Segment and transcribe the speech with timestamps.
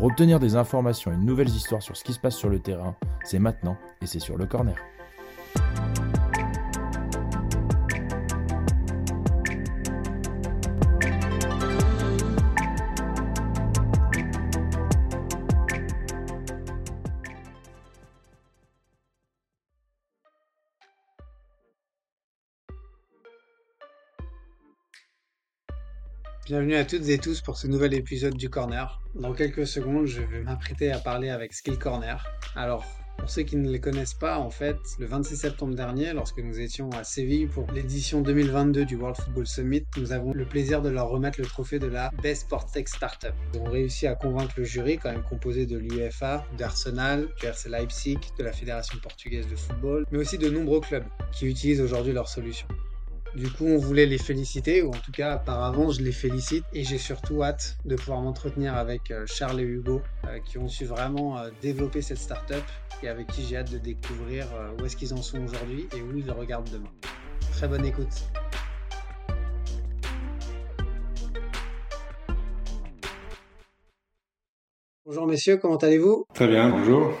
[0.00, 2.58] Pour obtenir des informations et de nouvelles histoires sur ce qui se passe sur le
[2.58, 4.74] terrain, c'est maintenant et c'est sur le corner.
[26.50, 29.00] Bienvenue à toutes et tous pour ce nouvel épisode du Corner.
[29.14, 32.26] Dans quelques secondes, je vais m'apprêter à parler avec Skill Corner.
[32.56, 32.84] Alors,
[33.18, 36.58] pour ceux qui ne les connaissent pas, en fait, le 26 septembre dernier, lorsque nous
[36.58, 40.88] étions à Séville pour l'édition 2022 du World Football Summit, nous avons le plaisir de
[40.88, 43.32] leur remettre le trophée de la Best Sport Tech Startup.
[43.54, 47.68] Ils ont réussi à convaincre le jury, quand même composé de l'UEFA, d'Arsenal, du RC
[47.68, 52.12] Leipzig, de la Fédération portugaise de football, mais aussi de nombreux clubs qui utilisent aujourd'hui
[52.12, 52.66] leur solution.
[53.36, 56.64] Du coup, on voulait les féliciter, ou en tout cas, par avance, je les félicite.
[56.72, 60.66] Et j'ai surtout hâte de pouvoir m'entretenir avec euh, Charles et Hugo, euh, qui ont
[60.66, 62.64] su vraiment euh, développer cette startup
[63.04, 64.46] et avec qui j'ai hâte de découvrir
[64.78, 66.90] où est-ce qu'ils en sont aujourd'hui et où ils le regardent demain.
[67.52, 68.08] Très bonne écoute.
[75.06, 76.26] Bonjour messieurs, comment allez-vous?
[76.34, 77.12] Très bien, bonjour.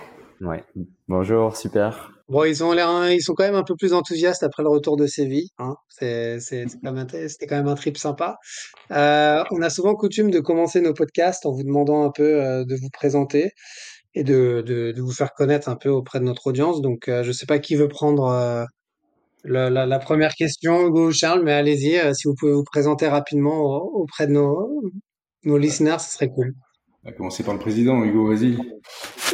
[0.42, 0.64] Ouais,
[1.08, 2.19] bonjour, super.
[2.30, 4.96] Bon, ils ont l'air, ils sont quand même un peu plus enthousiastes après le retour
[4.96, 5.48] de Séville.
[5.58, 5.74] Hein.
[5.88, 8.36] C'est, c'est, quand même, c'était quand même un trip sympa.
[8.92, 12.64] Euh, on a souvent coutume de commencer nos podcasts en vous demandant un peu euh,
[12.64, 13.50] de vous présenter
[14.14, 16.80] et de, de, de, vous faire connaître un peu auprès de notre audience.
[16.80, 18.64] Donc, euh, je sais pas qui veut prendre euh,
[19.42, 21.98] la, la, la, première question, Hugo ou Charles, mais allez-y.
[21.98, 24.82] Euh, si vous pouvez vous présenter rapidement auprès de nos,
[25.44, 26.54] nos listeners, ce serait cool.
[27.02, 28.56] On va commencer par le président, Hugo, vas-y.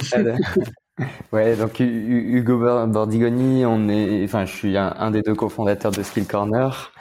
[1.32, 6.26] Ouais, donc Hugo Bordigoni, on est, enfin, je suis un, des deux cofondateurs de Skill
[6.26, 6.92] Corner.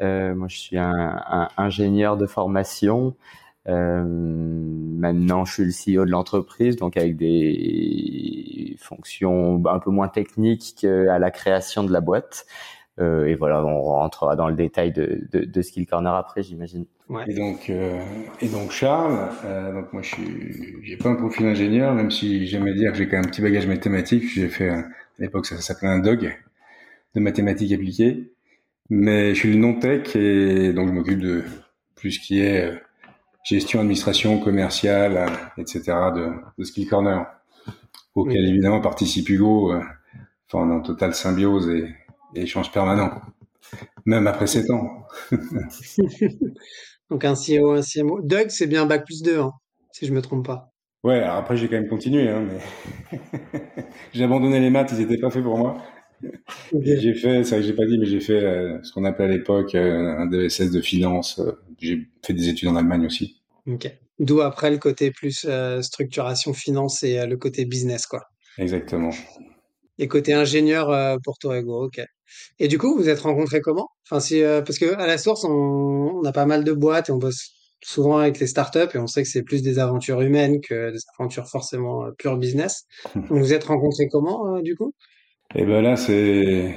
[0.00, 3.14] Euh, moi, je suis un, un, ingénieur de formation.
[3.68, 10.08] Euh, maintenant, je suis le CEO de l'entreprise, donc avec des fonctions un peu moins
[10.08, 12.46] techniques qu'à la création de la boîte.
[13.00, 16.84] Euh, et voilà, on rentrera dans le détail de, de, de Skill Corner après, j'imagine.
[17.08, 17.24] Ouais.
[17.26, 18.02] Et donc, euh,
[18.40, 22.46] et donc Charles, euh, donc moi je suis, j'ai pas un profil ingénieur, même si
[22.46, 24.24] j'aimais dire que j'ai quand même un petit bagage mathématique.
[24.34, 24.84] J'ai fait à
[25.18, 26.36] l'époque ça, s'appelait un DOG
[27.14, 28.32] de mathématiques appliquées,
[28.90, 31.44] mais je suis le non tech et donc je m'occupe de
[31.94, 32.76] plus ce qui est euh,
[33.42, 35.82] gestion, administration, commerciale, euh, etc.
[36.14, 37.26] de, de Skill Corner,
[38.14, 39.72] auquel évidemment participe Hugo.
[39.72, 41.88] enfin, on est en totale symbiose et
[42.34, 43.20] et échange permanent,
[44.04, 45.06] même après 7 ans.
[47.10, 48.20] Donc un CEO, un CMO.
[48.22, 49.52] Doug, c'est bien Bac plus 2, hein,
[49.92, 50.72] si je me trompe pas.
[51.04, 53.18] Ouais, alors après j'ai quand même continué, hein, mais
[54.12, 55.82] j'ai abandonné les maths, ils n'étaient pas faits pour moi.
[56.80, 59.24] J'ai fait, c'est vrai que j'ai pas dit, mais j'ai fait euh, ce qu'on appelait
[59.24, 61.40] à l'époque euh, un DSS de finance.
[61.40, 63.42] Euh, j'ai fait des études en Allemagne aussi.
[63.66, 63.90] Ok.
[64.18, 65.46] D'où après le côté plus
[65.80, 68.28] structuration finance et le côté business, quoi.
[68.58, 69.10] Exactement.
[69.98, 72.00] Et côté ingénieur pour Torrego, ok.
[72.58, 73.88] Et du coup, vous êtes rencontrés comment?
[74.06, 77.08] Enfin, si, euh, parce que à la source, on, on, a pas mal de boîtes
[77.08, 80.20] et on bosse souvent avec les startups et on sait que c'est plus des aventures
[80.20, 82.86] humaines que des aventures forcément euh, pure business.
[83.14, 84.94] Donc, vous êtes rencontrés comment, euh, du coup?
[85.54, 86.74] Eh ben là, c'est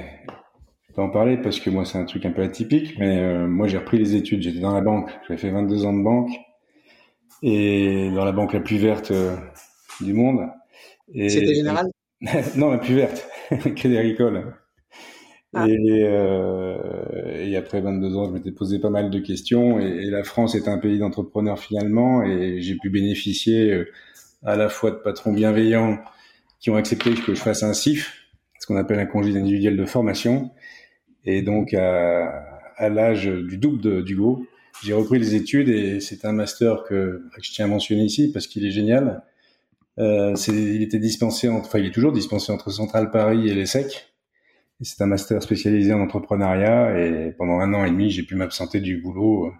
[0.88, 3.46] je peux en parler parce que moi, c'est un truc un peu atypique, mais euh,
[3.46, 4.42] moi, j'ai repris les études.
[4.42, 5.10] J'étais dans la banque.
[5.28, 6.30] J'ai fait 22 ans de banque
[7.42, 9.12] et dans la banque la plus verte
[10.00, 10.40] du monde.
[11.14, 11.86] C'était général?
[12.56, 13.28] Non, la plus verte,
[13.76, 14.54] Crédit Agricole.
[15.54, 15.66] Ah.
[15.68, 19.80] Et, euh, et, après 22 ans, je m'étais posé pas mal de questions.
[19.80, 23.90] Et, et la France est un pays d'entrepreneurs finalement, et j'ai pu bénéficier euh,
[24.44, 25.98] à la fois de patrons bienveillants
[26.60, 28.26] qui ont accepté que je fasse un CIF,
[28.58, 30.50] ce qu'on appelle un congé individuel de formation.
[31.24, 34.46] Et donc à, à l'âge du double d'Hugo,
[34.82, 38.30] j'ai repris les études et c'est un master que, que, je tiens à mentionner ici
[38.32, 39.22] parce qu'il est génial.
[39.98, 44.12] Euh, il était dispensé, entre, enfin il est toujours dispensé entre Centrale Paris et l'ESSEC.
[44.82, 48.80] C'est un master spécialisé en entrepreneuriat et pendant un an et demi, j'ai pu m'absenter
[48.80, 49.52] du boulot euh,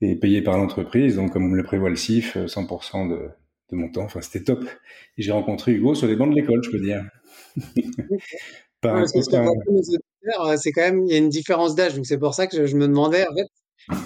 [0.00, 1.16] et payé par l'entreprise.
[1.16, 3.30] Donc, comme le prévoit le CIF, 100% de,
[3.70, 4.04] de mon temps.
[4.04, 4.64] Enfin, c'était top.
[5.18, 7.04] Et j'ai rencontré Hugo sur les bancs de l'école, je peux dire.
[8.80, 9.06] par ouais,
[10.56, 11.94] c'est quand même, il y a une différence d'âge.
[11.94, 13.46] Donc, c'est pour ça que je, me demandais, en fait,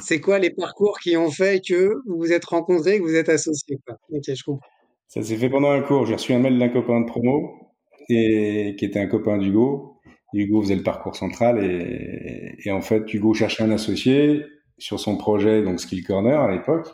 [0.03, 3.29] c'est quoi les parcours qui ont fait que vous vous êtes rencontrés, que vous êtes
[3.29, 3.79] associés.
[3.87, 3.99] Quoi.
[4.11, 4.67] Ok, je comprends.
[5.09, 6.05] Ça s'est fait pendant un cours.
[6.05, 7.73] J'ai reçu un mail d'un copain de promo
[8.11, 10.01] et qui était un copain d'Hugo.
[10.35, 14.45] Hugo faisait le parcours central et, en fait, Hugo cherchait un associé
[14.77, 16.89] sur son projet, donc Skill Corner à l'époque,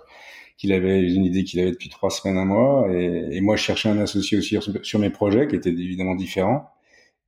[0.56, 3.62] qu'il avait une idée qu'il avait depuis trois semaines, un mois, et, et, moi je
[3.62, 6.70] cherchais un associé aussi sur, mes projets qui étaient évidemment différents,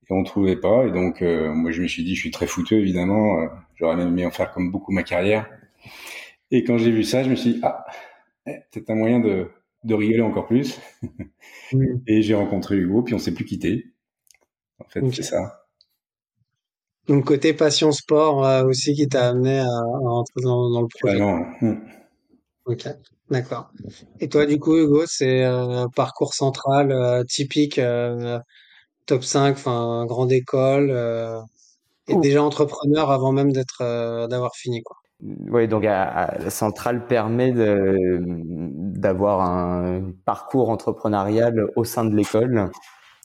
[0.09, 2.47] et on trouvait pas, et donc euh, moi je me suis dit, je suis très
[2.47, 5.51] fouteux évidemment, euh, j'aurais même aimé en faire comme beaucoup ma carrière,
[6.51, 7.85] et quand j'ai vu ça, je me suis dit, ah,
[8.47, 9.51] eh, peut-être un moyen de,
[9.87, 10.81] de rigoler encore plus,
[12.07, 13.95] et j'ai rencontré Hugo, puis on s'est plus quitté.
[14.79, 15.67] En fait, c'est ça.
[17.07, 19.67] Donc côté passion sport euh, aussi qui t'a amené à,
[20.03, 21.21] rentrer dans, le projet.
[21.61, 21.77] Hmm.
[22.65, 22.89] Ok,
[23.31, 23.71] d'accord.
[24.19, 27.81] Et toi du coup Hugo, c'est euh, parcours central euh, typique
[29.07, 30.91] top 5, enfin grande école
[32.09, 34.97] et déjà entrepreneur avant même d'être d'avoir fini quoi.
[35.23, 42.71] Oui, donc à, Central permet d'avoir un parcours entrepreneurial au sein de l'école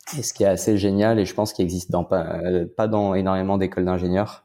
[0.08, 2.40] ce qui est assez génial, et je pense qu'il existe dans pas,
[2.76, 4.44] pas dans énormément d'écoles d'ingénieurs.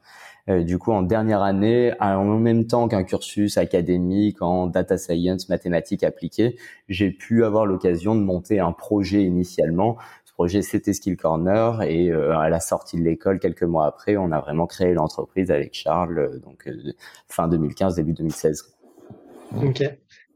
[0.49, 5.49] Euh, du coup, en dernière année, en même temps qu'un cursus académique en data science,
[5.49, 6.57] mathématiques appliquées,
[6.89, 9.97] j'ai pu avoir l'occasion de monter un projet initialement.
[10.37, 14.33] Projet, c'était Skill Corner, et euh, à la sortie de l'école, quelques mois après, on
[14.33, 16.69] a vraiment créé l'entreprise avec Charles, euh, donc
[17.27, 18.75] fin 2015, début 2016.
[19.63, 19.83] Ok.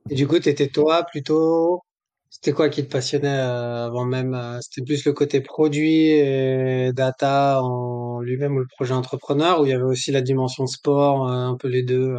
[0.09, 1.83] Et du coup, tu étais toi plutôt?
[2.31, 6.93] C'était quoi qui te passionnait euh, avant même euh, C'était plus le côté produit et
[6.93, 11.29] data en lui-même ou le projet entrepreneur ou il y avait aussi la dimension sport,
[11.29, 12.17] euh, un peu les deux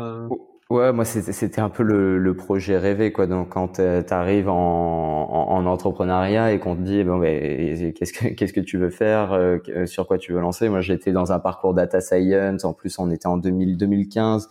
[0.72, 3.28] Ouais, moi c'était un peu le, projet rêvé quoi.
[3.28, 8.54] Donc quand tu arrives en, entrepreneuriat et qu'on te dit bon ben qu'est-ce que qu'est-ce
[8.54, 9.38] que tu veux faire,
[9.86, 10.70] sur quoi tu veux lancer?
[10.70, 12.64] Moi j'étais dans un parcours data science.
[12.64, 14.48] En plus on était en 2000 2015.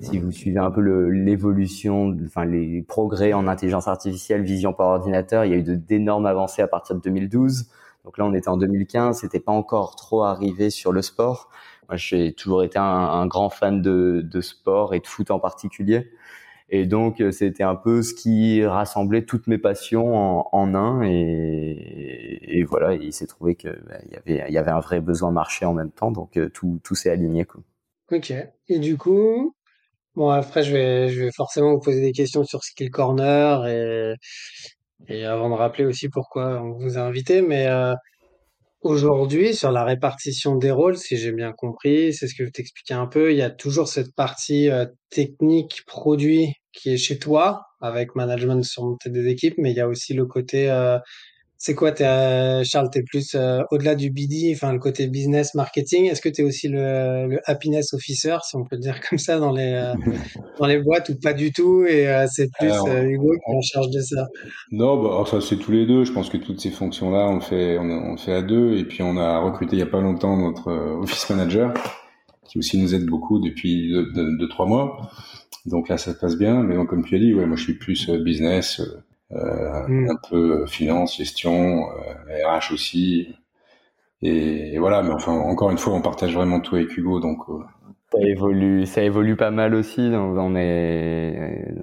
[0.00, 5.44] Si vous suivez un peu l'évolution, enfin les progrès en intelligence artificielle, vision par ordinateur,
[5.44, 7.68] il y a eu d'énormes avancées à partir de 2012.
[8.04, 11.50] Donc là, on était en 2015, c'était pas encore trop arrivé sur le sport.
[11.88, 16.10] Moi, j'ai toujours été un, grand fan de, sport et de foot en particulier.
[16.70, 21.02] Et donc, c'était un peu ce qui rassemblait toutes mes passions en, un.
[21.02, 25.90] Et, voilà, il s'est trouvé qu'il bah, y, avait, un vrai besoin marché en même
[25.90, 26.10] temps.
[26.10, 27.46] Donc, tout, tout s'est aligné.
[27.46, 27.62] Quoi.
[28.12, 28.32] Ok.
[28.68, 29.54] Et du coup,
[30.18, 34.14] Bon, après, je vais, je vais forcément vous poser des questions sur Skill Corner et,
[35.06, 37.40] et avant de rappeler aussi pourquoi on vous a invité.
[37.40, 37.94] Mais euh,
[38.80, 42.94] aujourd'hui, sur la répartition des rôles, si j'ai bien compris, c'est ce que je t'expliquais
[42.94, 47.62] un peu, il y a toujours cette partie euh, technique, produit qui est chez toi,
[47.80, 50.98] avec management sur des équipes, mais il y a aussi le côté euh,
[51.60, 55.54] c'est quoi, es, euh, Charles, t'es plus euh, au-delà du BD, enfin le côté business
[55.54, 56.04] marketing.
[56.04, 59.40] Est-ce que tu es aussi le, le, happiness officer, si on peut dire comme ça,
[59.40, 59.92] dans les euh,
[60.60, 63.90] dans les boîtes ou pas du tout Et c'est plus Hugo qui est en charge
[63.90, 64.28] de ça?
[64.70, 66.04] Non, bah, enfin c'est tous les deux.
[66.04, 68.76] Je pense que toutes ces fonctions-là, on fait on, on fait à deux.
[68.76, 70.70] Et puis on a recruté il y a pas longtemps notre
[71.02, 71.74] office manager,
[72.44, 75.10] qui aussi nous aide beaucoup depuis deux, deux, trois mois.
[75.66, 76.62] Donc là, ça se passe bien.
[76.62, 78.80] Mais comme tu as dit, ouais, moi je suis plus business
[79.32, 80.10] euh, hmm.
[80.10, 83.34] un peu euh, finance, gestion, RH euh, aussi.
[84.22, 87.40] Et, voilà, mais enfin, encore une fois, on partage vraiment tout avec Hugo, donc.
[88.10, 90.00] Ça évolue, ça évolue pas mal aussi.
[90.00, 91.74] on est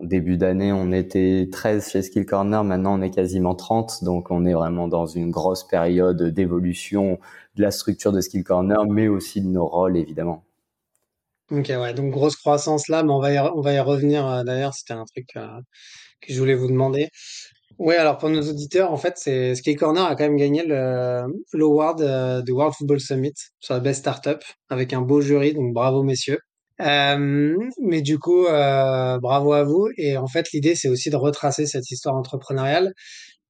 [0.00, 2.62] début d'année, on était 13 chez Skill Corner.
[2.62, 4.04] Maintenant, on est quasiment 30.
[4.04, 7.18] Donc, on est vraiment dans une grosse période d'évolution
[7.56, 10.44] de la structure de Skill Corner, mais aussi de nos rôles, évidemment.
[11.50, 11.94] Ok, ouais.
[11.94, 14.44] Donc, grosse croissance là, mais on va y, on va y revenir.
[14.44, 15.34] D'ailleurs, c'était un truc
[16.22, 17.08] que je voulais vous demander.
[17.78, 22.00] Oui, alors pour nos auditeurs, en fait, c'est Sky Corner a quand même gagné l'award
[22.00, 26.02] euh, du World Football Summit sur la best startup avec un beau jury, donc bravo
[26.02, 26.38] messieurs.
[26.80, 29.88] Euh, mais du coup, euh, bravo à vous.
[29.96, 32.92] Et en fait, l'idée, c'est aussi de retracer cette histoire entrepreneuriale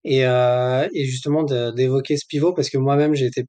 [0.05, 3.45] et, euh, et justement d'évoquer ce pivot parce que moi-même, j'ai été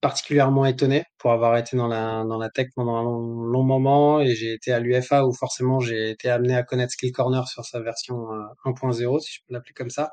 [0.00, 4.34] particulièrement étonné pour avoir été dans la, dans la tech pendant un long, moment et
[4.34, 7.80] j'ai été à l'UFA où forcément j'ai été amené à connaître Skill Corner sur sa
[7.80, 8.16] version
[8.64, 10.10] 1.0, euh, si je peux l'appeler comme ça.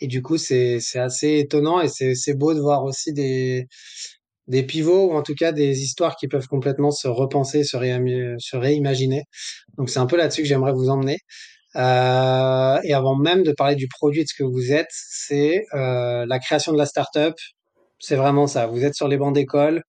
[0.00, 3.66] Et du coup, c'est assez étonnant et c'est beau de voir aussi des,
[4.46, 7.76] des pivots ou en tout cas des histoires qui peuvent complètement se repenser, se,
[8.38, 9.24] se réimaginer.
[9.78, 11.18] Donc c'est un peu là-dessus que j'aimerais vous emmener.
[11.76, 16.26] Euh, et avant même de parler du produit de ce que vous êtes, c'est euh,
[16.26, 17.34] la création de la startup,
[18.00, 18.66] c'est vraiment ça.
[18.66, 19.84] Vous êtes sur les bancs d'école,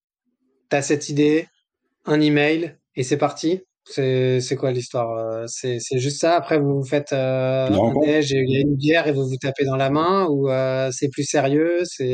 [0.69, 1.47] tu as cette idée,
[2.05, 3.61] un email, et c'est parti.
[3.83, 6.35] C'est quoi l'histoire euh, C'est juste ça?
[6.35, 9.37] Après, vous vous faites euh, un neige il y a une bière et vous vous
[9.37, 11.83] tapez dans la main, ou euh, c'est plus sérieux?
[11.85, 12.05] Ça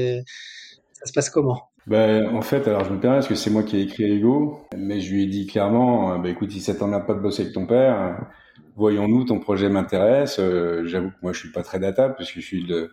[1.06, 1.64] se passe comment?
[1.86, 4.62] Ben, en fait, alors je me permets parce que c'est moi qui ai écrit Hugo,
[4.78, 7.54] mais je lui ai dit clairement, bah, écoute, si ça t'emmerde pas de bosser avec
[7.54, 8.18] ton père,
[8.76, 10.40] voyons-nous, ton projet m'intéresse.
[10.86, 12.92] J'avoue que moi je suis pas très data parce que je suis de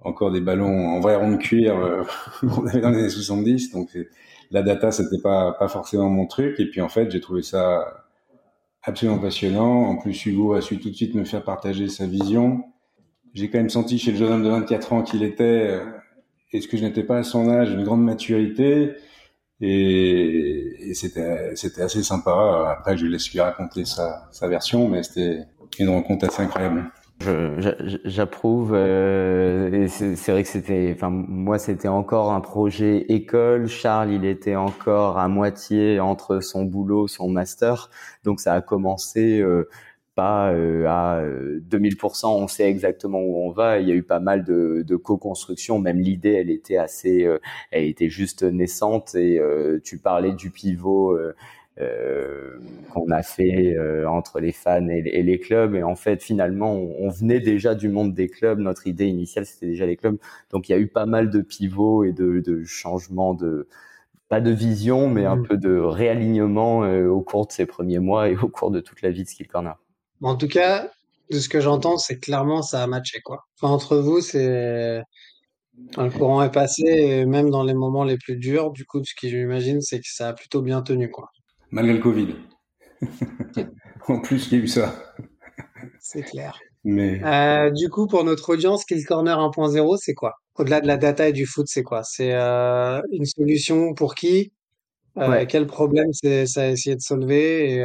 [0.00, 1.76] encore des ballons en vrai rond de cuir
[2.40, 3.72] qu'on avait dans les années 70.
[3.72, 3.96] Donc
[4.50, 6.58] la data, c'était pas pas forcément mon truc.
[6.60, 8.04] Et puis en fait, j'ai trouvé ça
[8.82, 9.88] absolument passionnant.
[9.88, 12.64] En plus, Hugo a su tout de suite me faire partager sa vision.
[13.34, 15.80] J'ai quand même senti chez le jeune homme de 24 ans qu'il était,
[16.52, 18.94] est-ce que je n'étais pas à son âge, une grande maturité?
[19.60, 22.66] Et, et c'était c'était assez sympa.
[22.78, 25.46] Après, je lui laisse lui raconter sa, sa version, mais c'était
[25.78, 26.90] une rencontre assez incroyable.
[28.04, 28.72] J'approuve.
[28.74, 33.66] Euh, c'est vrai que c'était, enfin moi c'était encore un projet école.
[33.66, 37.90] Charles il était encore à moitié entre son boulot, son master.
[38.24, 39.68] Donc ça a commencé euh,
[40.14, 41.22] pas euh, à
[41.68, 42.26] 2000%.
[42.28, 43.80] On sait exactement où on va.
[43.80, 45.80] Il y a eu pas mal de, de co-construction.
[45.80, 47.28] Même l'idée elle était assez,
[47.72, 49.16] elle était juste naissante.
[49.16, 49.40] Et
[49.82, 51.34] tu parlais du pivot euh,
[52.90, 55.74] qu'on a fait euh, entre les fans et, les clubs.
[55.74, 58.58] Et en fait, finalement, on, venait déjà du monde des clubs.
[58.58, 60.18] Notre idée initiale, c'était déjà les clubs.
[60.50, 63.68] Donc, il y a eu pas mal de pivots et de, de changements de
[64.28, 65.46] pas de vision, mais un mmh.
[65.46, 69.00] peu de réalignement euh, au cours de ces premiers mois et au cours de toute
[69.00, 69.76] la vie de Skill Corner.
[70.20, 70.90] En tout cas,
[71.30, 73.46] de ce que j'entends, c'est clairement ça a matché quoi.
[73.62, 75.00] entre vous, c'est
[75.96, 78.70] le courant est passé, et même dans les moments les plus durs.
[78.70, 81.30] Du coup, ce que j'imagine, c'est que ça a plutôt bien tenu quoi
[81.70, 82.34] malgré le Covid.
[84.08, 85.14] en plus, il y a eu ça.
[86.00, 86.58] C'est clair.
[86.84, 87.20] Mais...
[87.24, 90.34] Euh, du coup, pour notre audience, Kill Corner 1.0, c'est quoi?
[90.56, 92.02] Au-delà de la data et du foot, c'est quoi?
[92.04, 94.52] C'est euh, une solution pour qui?
[95.16, 97.84] Euh, Quel problème ça a essayé de solver et,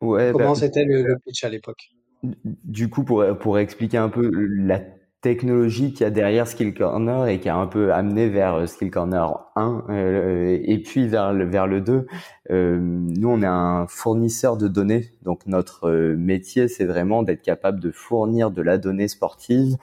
[0.00, 1.90] ouais, Comment bah, c'était le, le, pitch à l'époque?
[2.22, 4.80] Du coup, pour, pour expliquer un peu la
[5.22, 8.66] technologie qu'il y a derrière Skill Corner et qui a un peu amené vers euh,
[8.66, 12.06] Skill Corner 1 euh, et puis vers le, vers le 2.
[12.50, 15.14] Euh, nous, on est un fournisseur de données.
[15.22, 19.76] Donc, notre métier, c'est vraiment d'être capable de fournir de la donnée sportive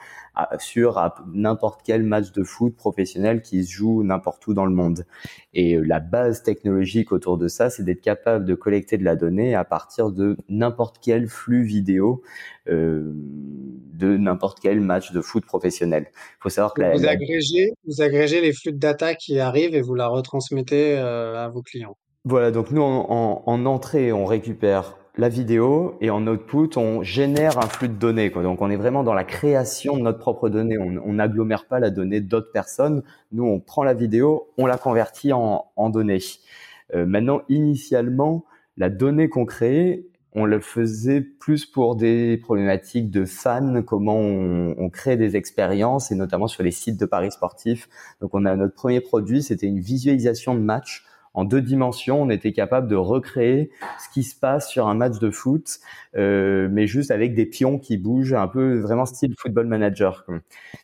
[0.58, 5.04] sur n'importe quel match de foot professionnel qui se joue n'importe où dans le monde.
[5.52, 9.54] Et la base technologique autour de ça, c'est d'être capable de collecter de la donnée
[9.54, 12.22] à partir de n'importe quel flux vidéo
[12.68, 16.06] euh, de n'importe quel match de foot professionnel.
[16.38, 19.94] Faut savoir que vous, agrégez, vous agrégez les flux de data qui arrivent et vous
[19.94, 21.96] la retransmettez euh, à vos clients.
[22.24, 27.58] Voilà, donc nous en, en, entrée, on récupère la vidéo et en output, on génère
[27.58, 28.30] un flux de données.
[28.30, 28.42] Quoi.
[28.42, 30.78] Donc on est vraiment dans la création de notre propre donnée.
[30.78, 33.02] On n'agglomère pas la donnée d'autres personnes.
[33.32, 36.20] Nous, on prend la vidéo, on la convertit en, données.
[36.94, 38.44] Euh, maintenant, initialement,
[38.76, 44.76] la donnée qu'on crée, on le faisait plus pour des problématiques de fans, comment on,
[44.78, 47.88] on, crée des expériences et notamment sur les sites de paris sportifs.
[48.20, 52.28] Donc on a notre premier produit, c'était une visualisation de match en deux dimensions, on
[52.30, 53.70] était capable de recréer
[54.02, 55.78] ce qui se passe sur un match de foot,
[56.16, 60.24] euh, mais juste avec des pions qui bougent, un peu vraiment style football manager.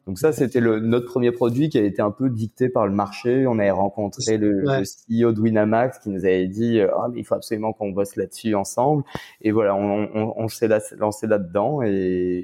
[0.07, 3.47] Donc ça, c'était notre premier produit qui a été un peu dicté par le marché.
[3.47, 7.35] On avait rencontré le, CEO de Winamax qui nous avait dit ah, mais il faut
[7.35, 9.03] absolument qu'on bosse là-dessus ensemble.
[9.43, 11.89] Et voilà, on, s'est lancé là-dedans et,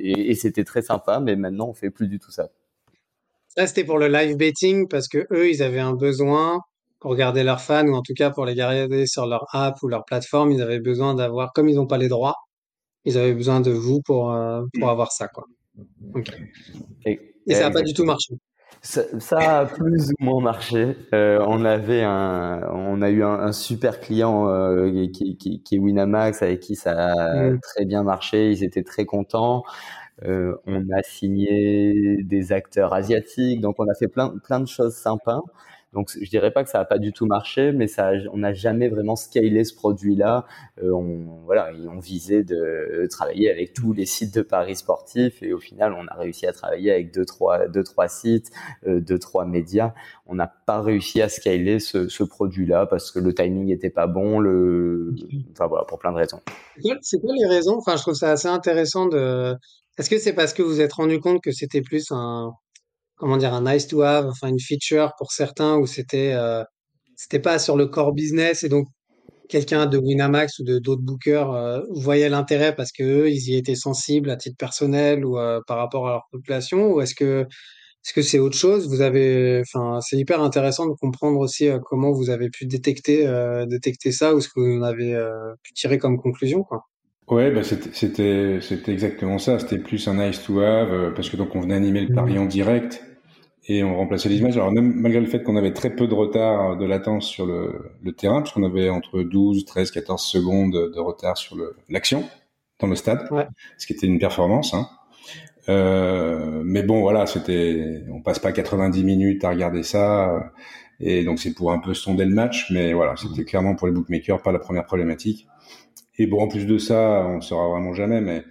[0.02, 2.48] et c'était très sympa, mais maintenant on fait plus du tout ça.
[3.56, 6.62] Ça, c'était pour le live betting parce que eux, ils avaient un besoin
[7.02, 9.88] pour regarder leurs fans ou en tout cas pour les garder sur leur app ou
[9.88, 12.36] leur plateforme, ils avaient besoin d'avoir, comme ils n'ont pas les droits,
[13.04, 15.26] ils avaient besoin de vous pour, euh, pour avoir ça.
[15.26, 15.44] Quoi.
[17.04, 17.18] Et,
[17.50, 18.34] ça n'a pas du tout marché.
[18.82, 19.02] Ça,
[19.60, 20.96] a plus ou moins marché.
[21.12, 25.78] Euh, on avait un, on a eu un, super client euh, qui, qui, qui, est
[25.78, 27.60] Winamax avec qui ça a mm.
[27.60, 28.52] très bien marché.
[28.52, 29.64] Ils étaient très contents.
[30.24, 35.40] on a signé des acteurs asiatiques, donc on a fait plein, plein de choses sympas.
[35.92, 38.54] Donc, je dirais pas que ça a pas du tout marché, mais ça, on n'a
[38.54, 40.46] jamais vraiment scalé ce produit-là.
[40.82, 45.52] Euh, on, voilà, on visait de travailler avec tous les sites de paris sportifs et
[45.52, 48.50] au final, on a réussi à travailler avec deux, trois, deux, trois sites,
[48.86, 49.92] euh, deux, trois médias.
[50.26, 54.38] On n'a pas réussi à scaler ce, produit-là parce que le timing était pas bon.
[54.38, 55.14] Le,
[55.52, 56.40] enfin voilà, pour plein de raisons.
[57.02, 57.76] C'est quoi les raisons?
[57.76, 59.54] Enfin, je trouve ça assez intéressant de.
[59.98, 62.52] Est-ce que c'est parce que vous vous êtes rendu compte que c'était plus un
[63.22, 66.64] comment dire, un nice to have, enfin une feature pour certains où c'était euh,
[67.14, 68.88] c'était pas sur le core business et donc
[69.48, 73.56] quelqu'un de Winamax ou de d'autres bookers euh, voyait l'intérêt parce que eux, ils y
[73.56, 77.42] étaient sensibles à titre personnel ou euh, par rapport à leur population ou est-ce que
[78.04, 78.88] est-ce que c'est autre chose?
[78.88, 83.24] Vous avez, enfin, c'est hyper intéressant de comprendre aussi comment vous avez pu détecter
[83.68, 85.16] détecter ça ou ce que vous avez
[85.62, 86.88] pu tirer comme conclusion, quoi.
[87.28, 89.60] Ouais, bah c'était c'était exactement ça.
[89.60, 92.46] C'était plus un nice to have parce que donc on venait animer le pari en
[92.46, 93.00] direct
[93.68, 94.56] et on remplaçait les images.
[94.56, 97.92] Alors même malgré le fait qu'on avait très peu de retard de latence sur le,
[98.02, 101.56] le terrain, parce qu'on avait entre 12, 13, 14 secondes de retard sur
[101.88, 102.24] l'action
[102.80, 103.46] dans le stade, ouais.
[103.78, 104.74] ce qui était une performance.
[104.74, 104.88] Hein.
[105.68, 110.52] Euh, mais bon, voilà, c'était, on passe pas 90 minutes à regarder ça,
[111.00, 112.70] et donc c'est pour un peu sonder le match.
[112.70, 115.46] Mais voilà, c'était clairement pour les bookmakers pas la première problématique.
[116.18, 118.44] Et bon, en plus de ça, on ne saura vraiment jamais, mais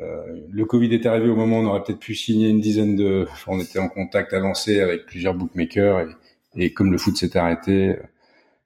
[0.00, 2.96] euh, le Covid est arrivé au moment où on aurait peut-être pu signer une dizaine
[2.96, 3.26] de.
[3.46, 6.08] On était en contact avancé avec plusieurs bookmakers
[6.56, 7.96] et, et comme le foot s'est arrêté,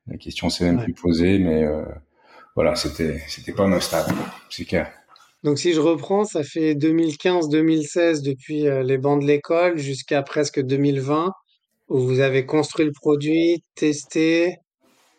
[0.07, 1.85] la question s'est même plus posée, mais euh,
[2.55, 4.07] voilà, c'était c'était pas un stade,
[4.49, 4.91] c'est clair.
[5.45, 10.61] Donc si je reprends, ça fait 2015-2016 depuis euh, les bancs de l'école jusqu'à presque
[10.61, 11.33] 2020
[11.89, 14.57] où vous avez construit le produit, testé,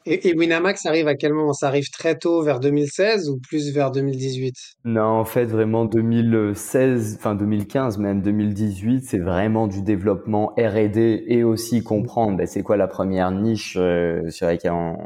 [0.10, 1.54] et, Winamax arrive à quel moment?
[1.54, 7.18] Ça arrive très tôt, vers 2016 ou plus vers 2018 Non, en fait, vraiment 2016,
[7.20, 12.78] enfin 2015, même 2018, c'est vraiment du développement R&D et aussi comprendre ben, c'est quoi
[12.78, 14.98] la première niche euh, sur laquelle on,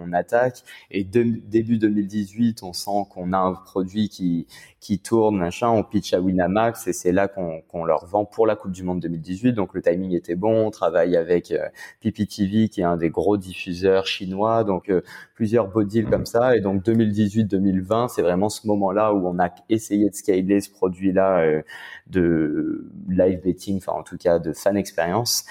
[0.00, 0.62] on attaque.
[0.90, 4.46] Et début 2018, on sent qu'on a un produit qui
[4.80, 8.56] qui tourne, machin, on pitch à Winamax et c'est là qu'on leur vend pour la
[8.56, 9.52] Coupe du Monde 2018.
[9.52, 10.66] Donc le timing était bon.
[10.66, 11.68] On travaille avec euh,
[12.00, 14.64] PPTV qui est un des gros diffuseurs chinois.
[14.64, 15.02] Donc euh,
[15.34, 16.56] plusieurs beaux deals comme ça.
[16.56, 21.40] Et donc 2018-2020, c'est vraiment ce moment-là où on a essayé de scaler ce produit-là
[21.40, 21.62] euh,
[22.06, 25.44] de live betting, enfin en tout cas de fan expérience.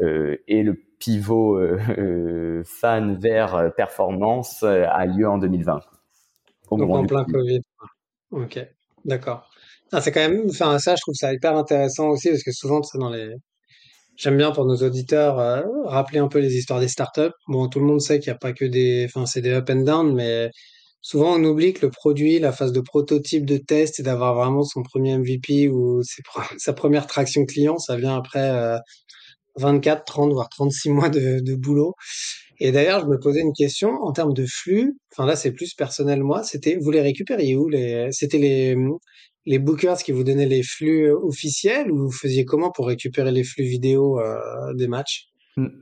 [0.00, 1.58] et le pivot
[2.64, 5.80] fan vers performance a lieu en 2020.
[6.70, 7.62] Donc en plein Covid.
[8.30, 8.75] Ok.
[9.06, 9.48] D'accord.
[9.92, 12.82] Ah, c'est quand même, enfin, ça, je trouve ça hyper intéressant aussi parce que souvent,
[12.82, 13.28] c'est dans les,
[14.16, 17.32] j'aime bien pour nos auditeurs euh, rappeler un peu les histoires des startups.
[17.48, 19.70] Bon, tout le monde sait qu'il n'y a pas que des, enfin, c'est des up
[19.70, 20.50] and down, mais
[21.02, 24.64] souvent on oublie que le produit, la phase de prototype, de test, et d'avoir vraiment
[24.64, 26.02] son premier MVP ou
[26.58, 28.78] sa première traction client, ça vient après
[29.58, 31.94] 24, euh, 30, voire 36 mois de, de boulot.
[32.58, 34.98] Et d'ailleurs, je me posais une question en termes de flux.
[35.12, 36.42] Enfin là, c'est plus personnel moi.
[36.42, 38.76] C'était, vous les récupériez où les C'était les
[39.46, 43.44] les bookers qui vous donnaient les flux officiels ou vous faisiez comment pour récupérer les
[43.44, 45.28] flux vidéo euh, des matchs?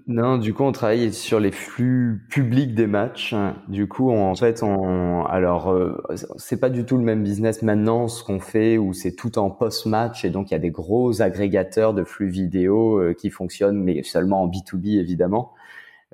[0.06, 3.34] Non, du coup, on travaille sur les flux publics des matchs.
[3.66, 6.00] Du coup, en fait, on, alors, euh,
[6.36, 9.50] c'est pas du tout le même business maintenant, ce qu'on fait, où c'est tout en
[9.50, 13.82] post-match, et donc il y a des gros agrégateurs de flux vidéo euh, qui fonctionnent,
[13.82, 15.52] mais seulement en B2B, évidemment.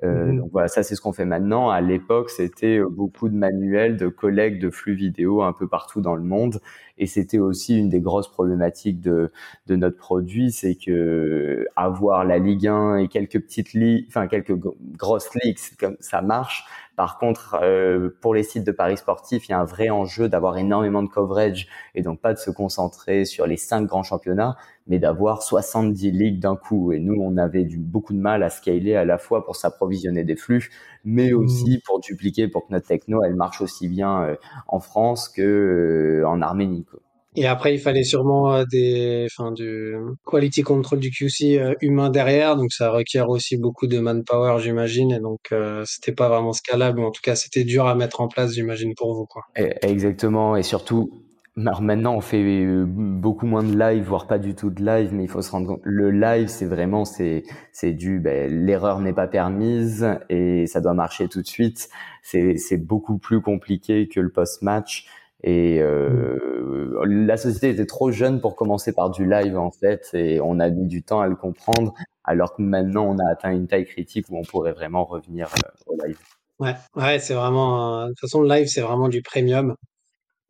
[0.03, 1.69] Euh, mmh donc voilà, ça c'est ce qu'on fait maintenant.
[1.69, 6.15] À l'époque, c'était beaucoup de manuels de collecte de flux vidéo un peu partout dans
[6.15, 6.59] le monde,
[7.01, 9.31] et c'était aussi une des grosses problématiques de,
[9.65, 14.55] de notre produit, c'est que avoir la Ligue 1 et quelques petites ligues, enfin quelques
[14.95, 16.63] grosses ligues, comme ça marche,
[17.01, 20.29] par contre, euh, pour les sites de paris sportifs, il y a un vrai enjeu
[20.29, 24.55] d'avoir énormément de coverage et donc pas de se concentrer sur les cinq grands championnats,
[24.85, 26.91] mais d'avoir 70 ligues d'un coup.
[26.91, 30.23] Et nous, on avait du, beaucoup de mal à scaler à la fois pour s'approvisionner
[30.23, 30.69] des flux,
[31.03, 31.35] mais mmh.
[31.35, 34.35] aussi pour dupliquer pour que notre techno, elle marche aussi bien euh,
[34.67, 36.85] en France que euh, en Arménie.
[36.85, 36.99] Quoi.
[37.35, 42.57] Et après, il fallait sûrement euh, des, enfin, du quality control du QC humain derrière,
[42.57, 46.99] donc ça requiert aussi beaucoup de manpower, j'imagine, et donc euh, c'était pas vraiment scalable,
[46.99, 49.43] ou en tout cas c'était dur à mettre en place, j'imagine, pour vous, quoi.
[49.55, 51.23] Exactement, et surtout,
[51.57, 55.23] alors maintenant on fait beaucoup moins de live, voire pas du tout de live, mais
[55.23, 59.13] il faut se rendre compte, le live c'est vraiment c'est c'est du, ben, l'erreur n'est
[59.13, 61.89] pas permise et ça doit marcher tout de suite.
[62.23, 65.07] C'est c'est beaucoup plus compliqué que le post match.
[65.43, 70.39] Et euh, la société était trop jeune pour commencer par du live en fait, et
[70.39, 73.67] on a mis du temps à le comprendre, alors que maintenant on a atteint une
[73.67, 76.19] taille critique où on pourrait vraiment revenir euh, au live.
[76.59, 78.01] Ouais, ouais, c'est vraiment.
[78.01, 79.75] Euh, de toute façon, le live c'est vraiment du premium.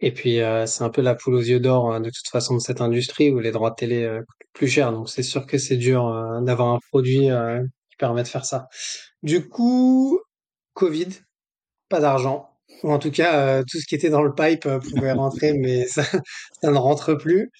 [0.02, 2.56] Et puis euh, c'est un peu la poule aux yeux d'or hein, de toute façon
[2.56, 4.92] de cette industrie où les droits de télé euh, coûtent plus cher.
[4.92, 6.04] Donc c'est sûr que c'est dur
[6.42, 7.30] d'avoir un produit
[7.90, 8.68] qui permet de faire ça.
[9.24, 10.20] Du coup,
[10.74, 11.10] Covid,
[11.90, 12.52] pas d'argent
[12.84, 15.54] ou en tout cas euh, tout ce qui était dans le pipe euh, pouvait rentrer,
[15.54, 17.52] mais ça, ça, ne rentre plus.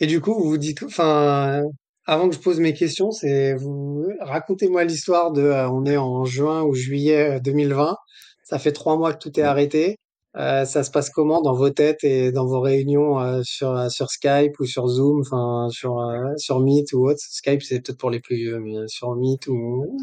[0.00, 1.62] Et du coup, vous vous dites, enfin,
[2.06, 6.24] avant que je pose mes questions, c'est vous racontez-moi l'histoire de, euh, on est en
[6.24, 7.96] juin ou juillet 2020,
[8.44, 9.98] ça fait trois mois que tout est arrêté.
[10.36, 14.66] Ça se passe comment dans vos têtes et dans vos réunions sur sur Skype ou
[14.66, 17.20] sur Zoom, enfin sur Meet ou autre?
[17.20, 19.98] Skype c'est peut-être pour les plus vieux, mais sur Meet ou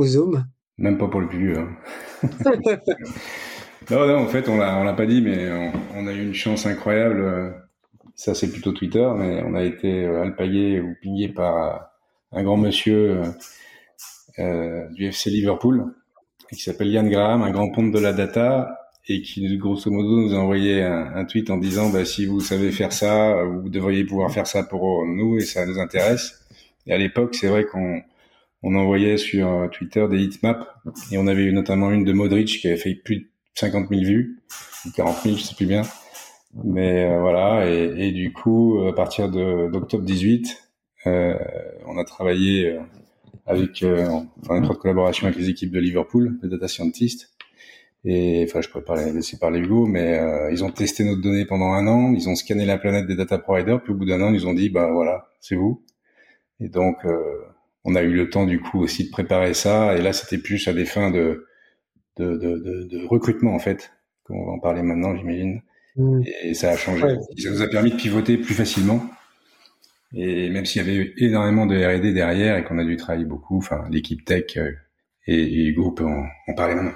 [0.00, 0.44] Zoom?
[0.78, 1.58] Même pas pour les plus vieux.
[1.58, 1.76] Hein.
[3.90, 5.50] Non, non, en fait, on l'a, on l'a pas dit, mais
[5.96, 7.54] on, a eu une chance incroyable.
[8.14, 11.90] Ça, c'est plutôt Twitter, mais on a été euh, alpagué ou pillé par
[12.30, 13.22] un grand monsieur
[14.38, 15.94] euh, du FC Liverpool,
[16.50, 20.34] qui s'appelle Yann Graham, un grand ponte de la data, et qui, grosso modo, nous
[20.34, 24.30] a envoyé un, tweet en disant, bah, si vous savez faire ça, vous devriez pouvoir
[24.32, 26.40] faire ça pour nous, et ça nous intéresse.
[26.86, 28.00] Et à l'époque, c'est vrai qu'on
[28.62, 30.66] on envoyait sur Twitter des heatmaps,
[31.10, 34.02] et on avait eu notamment une de Modric qui avait fait plus de 50 000
[34.02, 34.42] vues,
[34.94, 35.82] 40 000, je sais plus bien.
[36.64, 40.70] Mais voilà, et, et, du coup, à partir d'octobre 18,
[41.06, 42.78] on a travaillé
[43.46, 43.84] avec,
[44.42, 47.31] enfin, une collaboration avec les équipes de Liverpool, les data scientists,
[48.04, 51.44] et enfin, je pourrais pas laisser parler Hugo, mais euh, ils ont testé notre donnée
[51.44, 54.20] pendant un an, ils ont scanné la planète des data providers, puis au bout d'un
[54.20, 55.84] an, ils ont dit, bah voilà, c'est vous.
[56.58, 57.18] Et donc, euh,
[57.84, 59.96] on a eu le temps du coup aussi de préparer ça.
[59.96, 61.46] Et là, c'était plus à des fins de
[62.18, 63.90] de, de, de, recrutement en fait,
[64.24, 65.62] comme on va en parler maintenant, j'imagine.
[65.96, 66.20] Mmh.
[66.42, 67.06] Et ça a changé.
[67.38, 69.02] Ça nous a permis de pivoter plus facilement.
[70.14, 73.24] Et même s'il y avait eu énormément de R&D derrière et qu'on a dû travailler
[73.24, 74.72] beaucoup, enfin l'équipe tech euh,
[75.26, 76.92] et, Hugo peut en, en parler maintenant.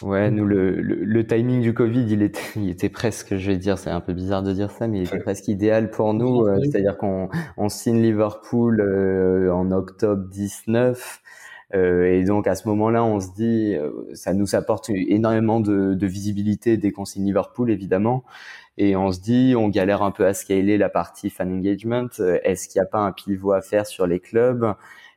[0.00, 3.76] Ouais, nous le, le, timing du Covid, il était, il était presque, je vais dire,
[3.76, 6.46] c'est un peu bizarre de dire ça, mais il était presque idéal pour nous.
[6.46, 11.20] Euh, c'est-à-dire qu'on on signe Liverpool euh, en octobre 19.
[11.74, 13.76] Euh, et donc à ce moment-là, on se dit,
[14.14, 18.24] ça nous apporte énormément de, de visibilité dès qu'on signe Liverpool, évidemment.
[18.78, 22.08] Et on se dit, on galère un peu à scaler la partie fan engagement.
[22.44, 24.74] Est-ce qu'il n'y a pas un pivot à faire sur les clubs?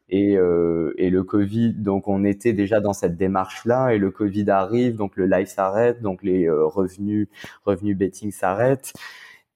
[0.10, 4.50] Et, euh, et, le Covid, donc on était déjà dans cette démarche-là, et le Covid
[4.50, 7.28] arrive, donc le live s'arrête, donc les euh, revenus,
[7.66, 8.94] revenus betting s'arrêtent.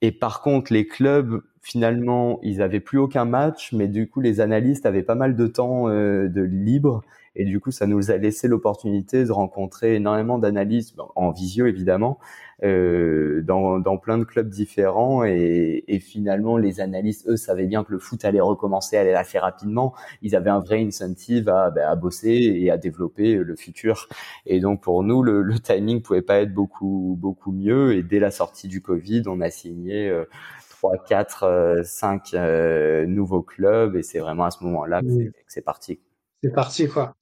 [0.02, 4.40] Et par contre, les clubs, finalement, ils avaient plus aucun match, mais du coup, les
[4.40, 7.04] analystes avaient pas mal de temps euh, de libre,
[7.40, 12.18] et du coup, ça nous a laissé l'opportunité de rencontrer énormément d'analystes, en visio évidemment,
[12.64, 15.24] euh, dans, dans, plein de clubs différents.
[15.24, 19.38] Et, et, finalement les analystes eux savaient bien que le foot allait recommencer allait assez
[19.38, 19.94] rapidement.
[20.24, 24.08] Ils avaient un vrai incentive à, bah, à bosser et à développer le futur.
[24.48, 27.96] Et donc pour nous le, le, timing pouvait pas être beaucoup beaucoup mieux.
[27.96, 30.26] Et dès la sortie du Covid on a signé euh,
[30.72, 32.34] 3, 4, 5
[33.08, 33.96] nouveaux clubs.
[33.96, 36.00] Et c'est vraiment à ce moment-là que c'est parti.
[36.44, 37.16] C'est parti quoi.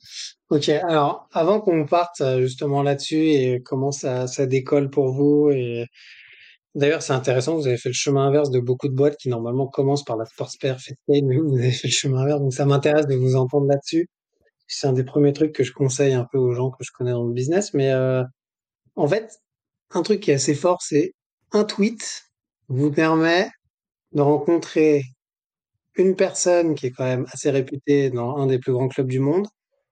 [0.49, 5.85] Ok, alors avant qu'on parte euh, justement là-dessus et comment ça, décolle pour vous et
[6.75, 9.67] d'ailleurs c'est intéressant, vous avez fait le chemin inverse de beaucoup de boîtes qui normalement
[9.67, 13.07] commencent par la sports perf mais vous avez fait le chemin inverse donc ça m'intéresse
[13.07, 14.07] de vous entendre là-dessus.
[14.67, 17.11] C'est un des premiers trucs que je conseille un peu aux gens que je connais
[17.11, 18.23] dans le business, mais euh,
[18.95, 19.39] en fait
[19.91, 21.13] un truc qui est assez fort c'est
[21.53, 22.23] un tweet
[22.67, 23.49] vous permet
[24.13, 25.03] de rencontrer
[25.97, 29.19] une personne qui est quand même assez réputée dans un des plus grands clubs du
[29.19, 29.47] monde.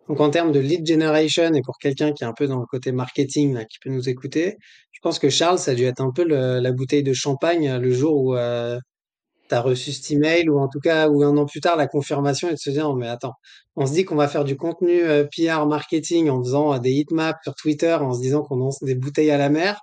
[0.09, 2.65] Donc en termes de lead generation et pour quelqu'un qui est un peu dans le
[2.65, 4.57] côté marketing là, qui peut nous écouter,
[4.91, 7.91] je pense que Charles, ça a dû être un peu la bouteille de champagne le
[7.91, 8.77] jour où euh,
[9.49, 11.87] tu as reçu cet email ou en tout cas ou un an plus tard la
[11.87, 13.33] confirmation et de se dire oh, mais attends,
[13.75, 16.91] on se dit qu'on va faire du contenu euh, PR marketing en faisant euh, des
[16.91, 19.79] heatmaps sur Twitter en se disant qu'on lance des bouteilles à la mer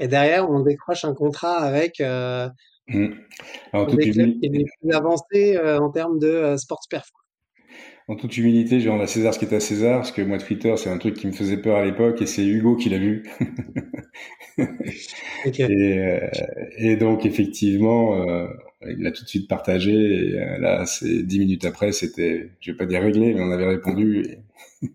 [0.00, 2.48] et derrière on décroche un contrat avec euh,
[2.92, 3.14] Mmh.
[3.72, 4.50] Alors, toute humilité,
[4.80, 7.10] plus avancé euh, en termes de euh, sports perf.
[8.08, 10.38] En toute humilité, je rends à César ce qui est à César, parce que moi,
[10.38, 12.98] Twitter, c'est un truc qui me faisait peur à l'époque, et c'est Hugo qui l'a
[12.98, 13.22] vu.
[14.58, 16.28] et, euh,
[16.76, 18.26] et, donc, effectivement,
[18.86, 22.76] il l'a tout de suite partagé, et là, c'est dix minutes après, c'était, je vais
[22.76, 24.26] pas dire réglé, mais on avait répondu.
[24.82, 24.88] Et...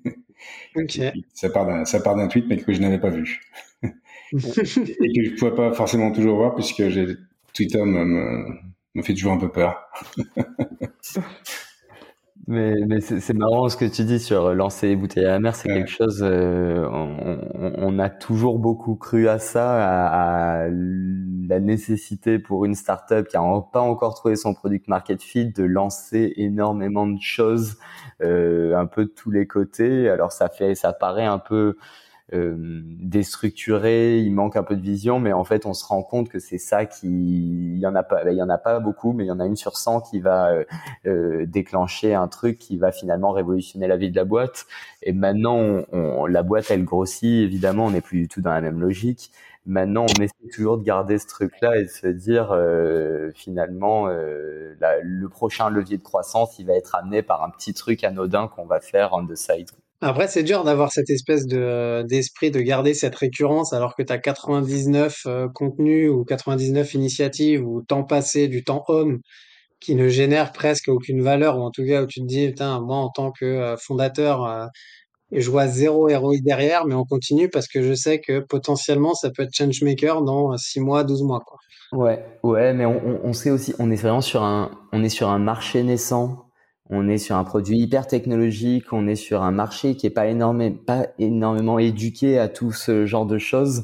[0.75, 1.11] okay.
[1.33, 3.39] ça part d'un, ça part d'un tweet, mais que je n'avais pas vu.
[3.83, 7.15] et que je pouvais pas forcément toujours voir, puisque j'ai
[7.57, 9.89] Twitter me, fait toujours un peu peur.
[12.47, 15.55] mais, mais c'est marrant ce que tu dis sur lancer les bouteilles à la mer,
[15.55, 22.65] c'est quelque chose, euh, on, a toujours beaucoup cru à ça, à, la nécessité pour
[22.65, 23.41] une startup qui n'a
[23.73, 27.77] pas encore trouvé son product market fit de lancer énormément de choses
[28.21, 30.09] euh, un peu de tous les côtés.
[30.09, 31.75] Alors ça fait, ça paraît un peu
[32.33, 36.39] déstructuré, il manque un peu de vision, mais en fait, on se rend compte que
[36.39, 39.23] c'est ça qui, il y en a pas, il y en a pas beaucoup, mais
[39.23, 40.65] il y en a une sur 100 qui va euh,
[41.05, 44.65] euh, déclencher un truc qui va finalement révolutionner la vie de la boîte.
[45.03, 48.61] Et maintenant, on, la boîte, elle grossit, évidemment, on n'est plus du tout dans la
[48.61, 49.31] même logique.
[49.67, 54.75] Maintenant, on essaie toujours de garder ce truc-là et de se dire euh, finalement euh,
[55.03, 58.65] le prochain levier de croissance, il va être amené par un petit truc anodin qu'on
[58.65, 59.69] va faire on the side.
[60.01, 64.13] Après, c'est dur d'avoir cette espèce de d'esprit de garder cette récurrence alors que tu
[64.13, 69.19] as 99 euh, contenus ou 99 initiatives ou temps passé, du temps homme
[69.79, 72.79] qui ne génèrent presque aucune valeur ou en tout cas où tu te dis, putain,
[72.81, 74.67] moi en tant que euh, fondateur, euh,
[75.31, 79.31] je vois zéro héroïque derrière, mais on continue parce que je sais que potentiellement ça
[79.31, 81.41] peut être changemaker dans 6 mois, 12 mois.
[81.45, 81.57] Quoi.
[81.91, 85.29] Ouais, ouais, mais on, on sait aussi, on est vraiment sur un, on est sur
[85.29, 86.46] un marché naissant
[86.89, 90.27] on est sur un produit hyper technologique, on est sur un marché qui est pas
[90.27, 93.83] énormément, pas énormément éduqué à tout ce genre de choses.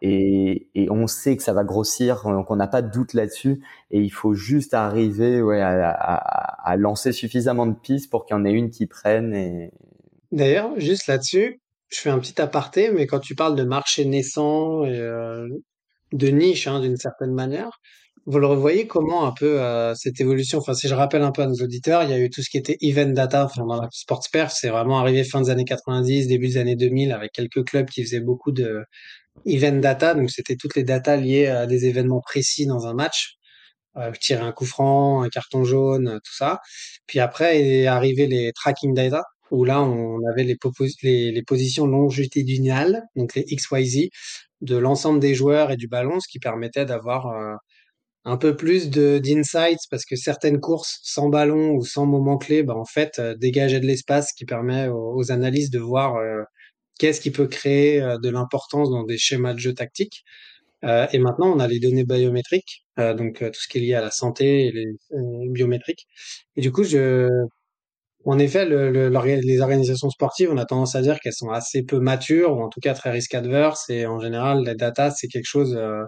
[0.00, 3.62] Et, on sait que ça va grossir, donc on n'a pas de doute là-dessus.
[3.90, 8.44] Et il faut juste arriver ouais, à, lancer suffisamment de pistes pour qu'il y en
[8.44, 9.70] ait une qui prenne.
[10.30, 14.84] D'ailleurs, juste là-dessus, je fais un petit aparté, mais quand tu parles de marché naissant,
[14.84, 15.48] euh,
[16.12, 17.80] de niche hein, d'une certaine manière.
[18.30, 20.58] Vous le revoyez comment un peu euh, cette évolution?
[20.58, 22.50] Enfin, si je rappelle un peu à nos auditeurs, il y a eu tout ce
[22.50, 25.64] qui était event data enfin, dans la sports perf, c'est vraiment arrivé fin des années
[25.64, 28.84] 90, début des années 2000 avec quelques clubs qui faisaient beaucoup de
[29.46, 33.38] event data, donc c'était toutes les datas liées à des événements précis dans un match,
[33.96, 36.60] euh, tirer un coup franc, un carton jaune, tout ça.
[37.06, 40.58] Puis après est arrivé les tracking data, où là on avait les,
[41.02, 44.10] les, les positions longitudinales, donc les XYZ,
[44.60, 47.54] de l'ensemble des joueurs et du ballon, ce qui permettait d'avoir euh,
[48.28, 52.62] un peu plus de d'insights parce que certaines courses sans ballon ou sans moment clé,
[52.62, 56.42] bah en fait, euh, dégageaient de l'espace qui permet aux, analystes de voir euh,
[56.98, 60.24] qu'est-ce qui peut créer de l'importance dans des schémas de jeu tactiques.
[60.84, 64.10] et maintenant, on a les données biométriques, donc tout ce qui est lié à la
[64.10, 64.86] santé et les
[65.50, 66.06] biométriques.
[66.56, 67.28] Et du coup, je
[68.24, 71.98] en effet, le, les organisations sportives, on a tendance à dire qu'elles sont assez peu
[72.00, 75.46] matures, ou en tout cas très risque adverse, et en général, la data, c'est quelque
[75.46, 76.02] chose euh,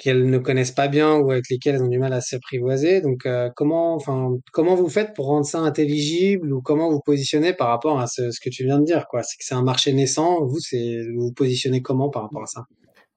[0.00, 3.02] qu'elles ne connaissent pas bien ou avec lesquelles elles ont du mal à s'apprivoiser.
[3.02, 7.52] Donc, euh, comment, enfin, comment vous faites pour rendre ça intelligible, ou comment vous positionnez
[7.52, 9.22] par rapport à ce, ce que tu viens de dire, quoi?
[9.22, 10.44] C'est que c'est un marché naissant.
[10.46, 12.64] Vous, c'est vous vous positionnez comment par rapport à ça?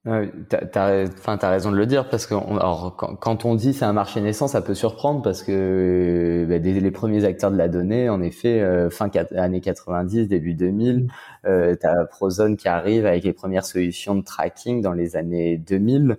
[0.05, 3.85] Euh, t'as, enfin, t'as raison de le dire parce que alors, quand, on dit c'est
[3.85, 8.09] un marché naissant, ça peut surprendre parce que bah, les premiers acteurs de la donnée,
[8.09, 11.07] en effet, euh, fin années 90, début 2000,
[11.45, 16.17] euh, t'as Prozone qui arrive avec les premières solutions de tracking dans les années 2000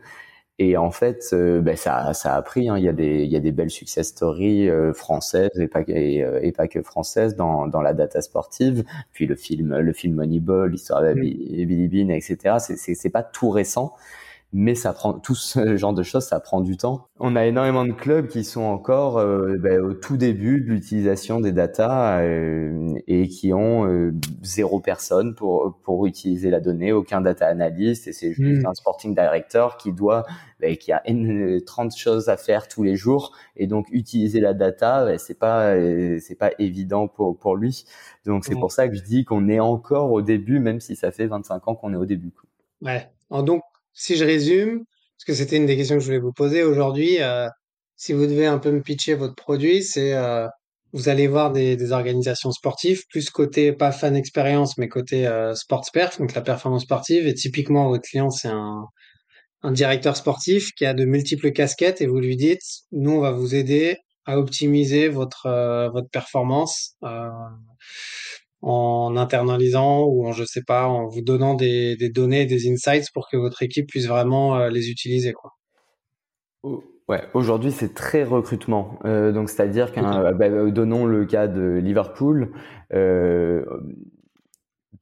[0.61, 2.69] et en fait, euh, ben ça, ça a pris.
[2.69, 2.79] Hein.
[2.79, 5.81] Il y a des, il y a des belles success stories euh, françaises et pas
[5.89, 8.85] et, euh, et, pas que françaises dans, dans la data sportive.
[9.13, 12.59] Puis le film, le film Moneyball, l'histoire de Billy Bean, etc.
[12.61, 13.95] C'est, c'est pas tout récent,
[14.57, 17.09] mais ça prend tout ce genre de choses, ça prend du temps.
[17.19, 21.41] On a énormément de clubs qui sont encore euh, ben, au tout début de l'utilisation
[21.41, 27.21] des datas euh, et qui ont euh, zéro personne pour pour utiliser la donnée, aucun
[27.21, 28.69] data analyst et c'est juste hmm.
[28.69, 30.25] un sporting director qui doit
[30.61, 31.03] ben, qui a
[31.67, 35.75] 30 choses à faire tous les jours et donc utiliser la data ben, c'est pas
[36.21, 37.85] c'est pas évident pour pour lui.
[38.25, 41.11] Donc c'est pour ça que je dis qu'on est encore au début même si ça
[41.11, 42.31] fait 25 ans qu'on est au début.
[42.81, 43.09] Ouais.
[43.31, 43.63] Donc
[43.95, 44.85] si je résume,
[45.17, 47.49] parce que c'était une des questions que je voulais vous poser aujourd'hui, euh,
[47.97, 50.47] si vous devez un peu me pitcher votre produit, c'est euh,
[50.93, 55.55] vous allez voir des, des, organisations sportives, plus côté pas fan expérience, mais côté euh,
[55.55, 57.27] sports perf, donc la performance sportive.
[57.27, 58.85] Et typiquement, votre client, c'est un,
[59.63, 63.33] un directeur sportif qui a de multiples casquettes et vous lui dites, nous, on va
[63.33, 66.95] vous aider à optimiser votre euh, votre performance.
[67.03, 67.29] Euh,
[68.67, 73.11] en internalisant ou en je sais pas en vous donnant des, des données des insights
[73.13, 75.51] pour que votre équipe puisse vraiment euh, les utiliser quoi.
[77.07, 78.99] Ouais, aujourd'hui c'est très recrutement.
[79.05, 82.53] Euh, donc c'est-à-dire qu'un, bah, donnons le cas de Liverpool.
[82.95, 83.63] Euh,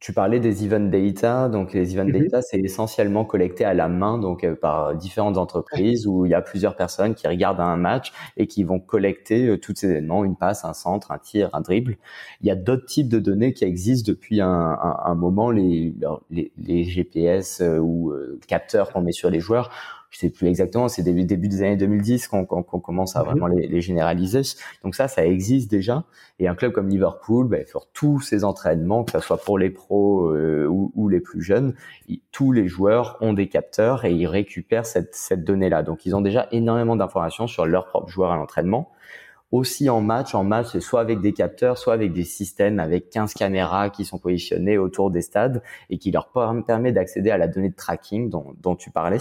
[0.02, 2.24] tu parlais des event data, donc les event mhm.
[2.24, 6.34] data, c'est essentiellement collecté à la main, donc euh, par différentes entreprises où il y
[6.34, 10.24] a plusieurs personnes qui regardent un match et qui vont collecter euh, tous ces événements,
[10.24, 11.98] une passe, un centre, un tir, un dribble.
[12.40, 15.94] Il y a d'autres types de données qui existent depuis un, un, un moment, les,
[16.30, 18.12] les, les GPS euh, ou
[18.48, 19.70] capteurs qu'on met sur les joueurs
[20.12, 23.26] je sais plus exactement, c'est début, début des années 2010 qu'on commence à mhm.
[23.26, 24.42] vraiment les, les, généraliser.
[24.84, 26.04] Donc ça, ça existe déjà.
[26.38, 29.70] Et un club comme Liverpool, ben, sur tous ses entraînements, que ce soit pour les
[29.70, 31.74] pros euh, ou, ou, les plus jeunes,
[32.30, 35.82] tous les joueurs ont des capteurs et ils récupèrent cette, cette donnée-là.
[35.82, 38.90] Donc ils ont déjà énormément d'informations sur leurs propres joueurs à l'entraînement
[39.52, 40.34] aussi en match.
[40.34, 44.04] En match, c'est soit avec des capteurs, soit avec des systèmes avec 15 caméras qui
[44.04, 46.32] sont positionnées autour des stades et qui leur
[46.66, 49.18] permet d'accéder à la donnée de tracking dont, dont, tu parlais.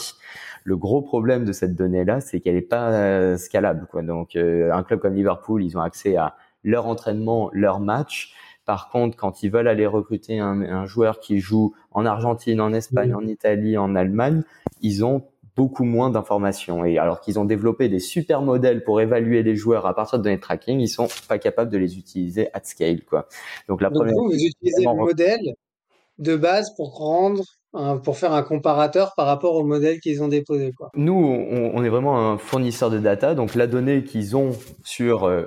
[0.63, 3.87] Le gros problème de cette donnée-là, c'est qu'elle n'est pas euh, scalable.
[3.91, 4.01] Quoi.
[4.01, 8.33] Donc, euh, un club comme Liverpool, ils ont accès à leur entraînement, leur match.
[8.65, 12.71] Par contre, quand ils veulent aller recruter un, un joueur qui joue en Argentine, en
[12.71, 14.43] Espagne, en Italie, en Allemagne,
[14.81, 15.23] ils ont
[15.55, 16.85] beaucoup moins d'informations.
[16.85, 20.23] Et alors qu'ils ont développé des super modèles pour évaluer les joueurs à partir de
[20.23, 23.27] données de tracking, ils sont pas capables de les utiliser at scale, quoi.
[23.67, 24.13] Donc la première.
[24.13, 25.55] Vous, vous utilisez le modèle
[26.17, 27.43] de base pour rendre
[28.03, 30.73] pour faire un comparateur par rapport au modèle qu'ils ont déposé.
[30.73, 30.91] Quoi.
[30.95, 34.51] Nous, on, on, est vraiment un fournisseur de data, donc la donnée qu'ils ont
[34.83, 35.45] sur euh,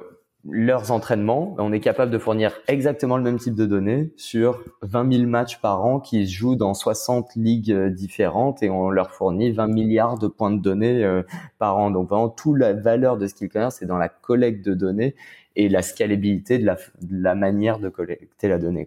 [0.50, 5.12] leurs entraînements, on est capable de fournir exactement le même type de données sur 20
[5.12, 9.10] 000 matchs par an qui se jouent dans 60 ligues euh, différentes et on leur
[9.10, 11.22] fournit 20 milliards de points de données euh,
[11.58, 11.90] par an.
[11.90, 15.14] Donc vraiment, toute la valeur de Skillconnect, c'est dans la collecte de données
[15.56, 18.86] et la scalabilité de la, de la manière de collecter la donnée.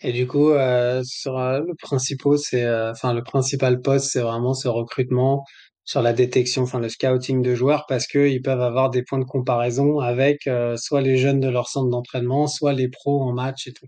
[0.00, 4.54] Et du coup, euh, sur euh, le principal, c'est, enfin le principal poste, c'est vraiment
[4.54, 5.44] ce recrutement
[5.84, 9.24] sur la détection, enfin le scouting de joueurs, parce qu'ils peuvent avoir des points de
[9.24, 13.66] comparaison avec euh, soit les jeunes de leur centre d'entraînement, soit les pros en match
[13.66, 13.86] et tout.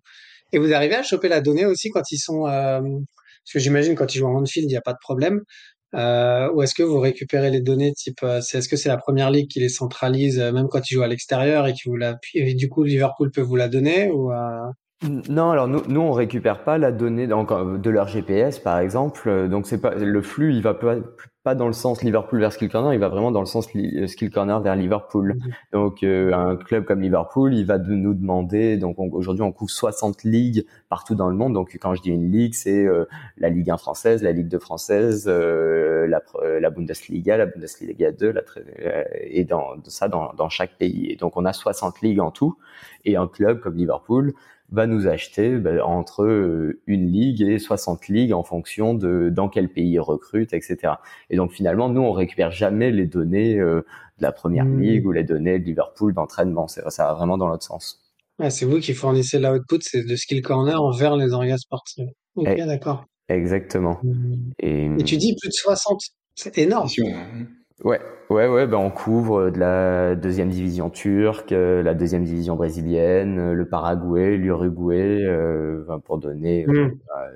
[0.53, 3.95] Et vous arrivez à choper la donnée aussi quand ils sont, euh, Parce que j'imagine
[3.95, 5.41] quand ils jouent en field, il n'y a pas de problème.
[5.95, 8.99] Euh, ou est-ce que vous récupérez les données type, euh, c'est, est-ce que c'est la
[8.99, 11.97] première ligue qui les centralise, euh, même quand ils jouent à l'extérieur et qui vous
[11.97, 14.67] la, et du coup Liverpool peut vous la donner ou euh...
[15.03, 19.67] Non, alors nous, nous on récupère pas la donnée de leur GPS par exemple, donc
[19.67, 20.97] c'est pas le flux, il va pas,
[21.47, 24.07] pas dans le sens Liverpool vers Skill Corner, il va vraiment dans le sens euh,
[24.09, 25.35] Skill Corner vers Liverpool.
[25.35, 25.53] Mhm.
[25.73, 29.71] Donc euh, un club comme Liverpool, il va de nous demander, donc aujourd'hui on couvre
[29.71, 31.53] 60 ligues partout dans le monde.
[31.53, 33.05] Donc quand je dis une ligue, c'est euh,
[33.37, 36.21] la Ligue 1 française, la Ligue 2 française, la,
[36.59, 38.43] la, Bundesliga, la Bundesliga 2, la,
[39.21, 41.13] et dans ça dans, dans chaque pays.
[41.13, 42.57] Et donc on a 60 ligues en tout,
[43.05, 44.33] et un club comme Liverpool
[44.71, 49.49] va nous acheter ben, entre euh, une ligue et 60 ligues en fonction de dans
[49.49, 50.95] quel pays il recrute, etc.
[51.31, 53.83] Et donc finalement, nous, on récupère jamais les données euh,
[54.19, 54.81] de la première mmh.
[54.81, 56.69] ligue ou les données de Liverpool d'entraînement.
[56.69, 58.03] C'est ça va vraiment dans l'autre sens.
[58.49, 62.09] c'est vous qui fournissez l'output, c'est de skill corner envers les organes sportifs.
[62.35, 63.05] Ok, eh, d'accord.
[63.29, 63.99] Exactement.
[64.03, 64.35] Mmh.
[64.61, 66.01] Et, et, tu dis plus de 60,
[66.35, 66.89] c'est énorme.
[67.85, 68.67] Ouais, ouais, ouais.
[68.67, 73.69] Ben on couvre de la deuxième division turque, euh, la deuxième division brésilienne, euh, le
[73.69, 76.67] Paraguay, l'Uruguay, euh, pour donner.
[76.67, 76.73] Hmm.
[76.73, 76.91] Euh,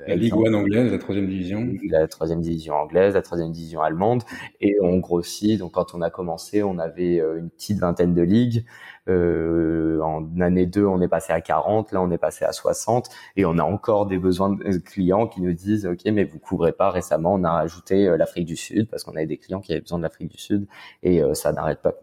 [0.07, 1.67] la Ligue 1 anglaise, la troisième division.
[1.89, 4.23] La troisième division anglaise, la troisième division allemande,
[4.61, 5.59] et on grossit.
[5.59, 8.65] Donc quand on a commencé, on avait une petite vingtaine de ligues.
[9.09, 13.09] Euh, en année 2, on est passé à 40, là on est passé à 60
[13.37, 16.73] et on a encore des besoins de clients qui nous disent OK, mais vous couvrez
[16.73, 19.73] pas récemment, on a rajouté euh, l'Afrique du Sud parce qu'on avait des clients qui
[19.73, 20.67] avaient besoin de l'Afrique du Sud
[21.03, 21.95] et euh, ça n'arrête pas.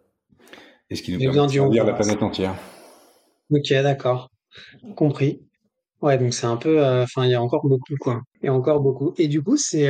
[0.89, 2.55] Et ce qui nous permet de servir la planète entière?
[3.51, 4.29] OK, d'accord.
[4.95, 5.41] Compris.
[6.01, 8.21] Ouais, donc c'est un peu enfin il y a encore beaucoup quoi.
[8.41, 9.89] Il y a encore beaucoup et du coup c'est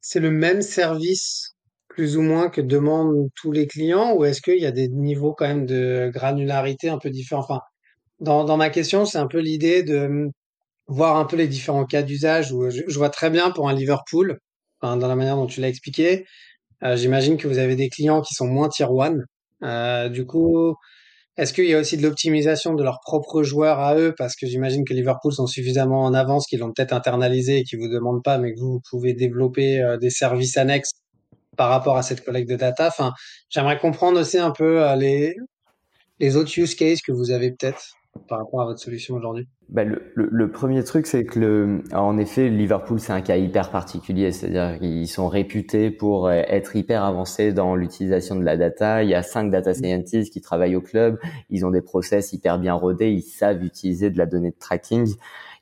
[0.00, 1.56] c'est le même service
[1.88, 5.34] plus ou moins que demandent tous les clients ou est-ce qu'il y a des niveaux
[5.34, 7.42] quand même de granularité un peu différents?
[7.42, 7.60] Enfin,
[8.20, 10.30] dans, dans ma question, c'est un peu l'idée de
[10.86, 14.38] voir un peu les différents cas d'usage où je, vois très bien pour un Liverpool,
[14.82, 16.24] dans la manière dont tu l'as expliqué, euh,
[16.82, 19.24] j'imagine que vous avez des clients qui sont moins tier one.
[19.62, 20.74] Euh, du coup,
[21.36, 24.14] est-ce qu'il y a aussi de l'optimisation de leurs propres joueurs à eux?
[24.16, 27.78] Parce que j'imagine que Liverpool sont suffisamment en avance qu'ils l'ont peut-être internalisé et qu'ils
[27.78, 30.90] vous demandent pas, mais que vous, pouvez développer euh, des services annexes
[31.56, 32.88] par rapport à cette collecte de data.
[32.88, 33.12] Enfin,
[33.50, 35.34] j'aimerais comprendre aussi un peu euh, les,
[36.18, 37.94] les autres use cases que vous avez peut-être
[38.28, 39.48] par rapport à votre solution aujourd'hui.
[39.68, 43.70] Bah, le, le, premier truc, c'est que le, en effet, Liverpool, c'est un cas hyper
[43.70, 44.32] particulier.
[44.32, 49.04] C'est-à-dire qu'ils sont réputés pour euh, être hyper avancés dans l'utilisation de la data.
[49.04, 51.18] Il y a cinq data scientists qui travaillent au club.
[51.50, 53.10] Ils ont des process hyper bien rodés.
[53.10, 55.14] Ils savent utiliser de la donnée de tracking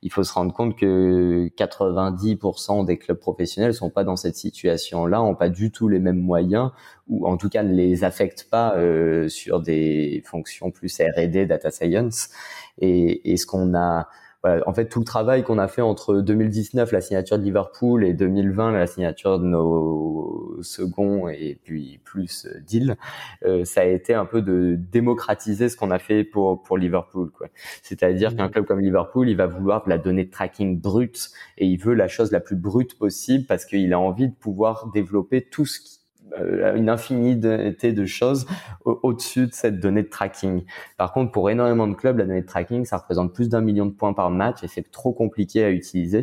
[0.02, 5.22] il faut se rendre compte que 90% des clubs professionnels sont pas dans cette situation-là,
[5.22, 6.70] ont pas du tout les mêmes moyens
[7.08, 11.70] ou en tout cas ne les affectent pas euh, sur des fonctions plus R&D, data
[11.70, 12.28] science.
[12.78, 14.08] Et, et ce qu'on a
[14.44, 18.14] en fait, tout le travail qu'on a fait entre 2019, la signature de Liverpool, et
[18.14, 22.96] 2020, la signature de nos seconds et puis plus euh, deal,
[23.44, 27.30] euh, ça a été un peu de démocratiser ce qu'on a fait pour pour Liverpool.
[27.82, 28.50] C'est-à-dire qu'un mmh.
[28.50, 31.94] club comme Liverpool, il va vouloir de la donnée de tracking brute et il veut
[31.94, 35.80] la chose la plus brute possible parce qu'il a envie de pouvoir développer tout ce
[35.80, 35.97] qui
[36.74, 38.46] une infinité de choses
[38.84, 40.64] au-dessus de cette donnée de tracking.
[40.96, 43.86] Par contre, pour énormément de clubs, la donnée de tracking, ça représente plus d'un million
[43.86, 46.20] de points par match et c'est trop compliqué à utiliser.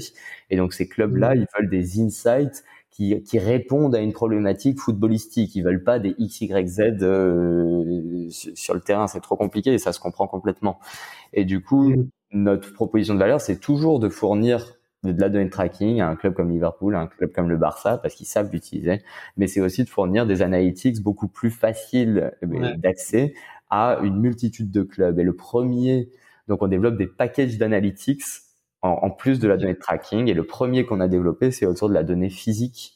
[0.50, 1.38] Et donc ces clubs-là, mmh.
[1.38, 5.56] ils veulent des insights qui, qui, répondent à une problématique footballistique.
[5.56, 9.08] Ils veulent pas des X, Y, Z euh, sur le terrain.
[9.08, 10.80] C'est trop compliqué et ça se comprend complètement.
[11.34, 12.08] Et du coup, mmh.
[12.32, 14.76] notre proposition de valeur, c'est toujours de fournir
[15.14, 17.58] de la donnée de tracking à un club comme Liverpool, à un club comme le
[17.58, 19.02] Barça, parce qu'ils savent l'utiliser.
[19.38, 23.34] Mais c'est aussi de fournir des analytics beaucoup plus faciles euh, d'accès
[23.70, 25.20] à une multitude de clubs.
[25.20, 26.10] Et le premier,
[26.48, 28.24] donc on développe des packages d'analytics
[28.82, 30.28] en, en, plus de la donnée de tracking.
[30.28, 32.95] Et le premier qu'on a développé, c'est autour de la donnée physique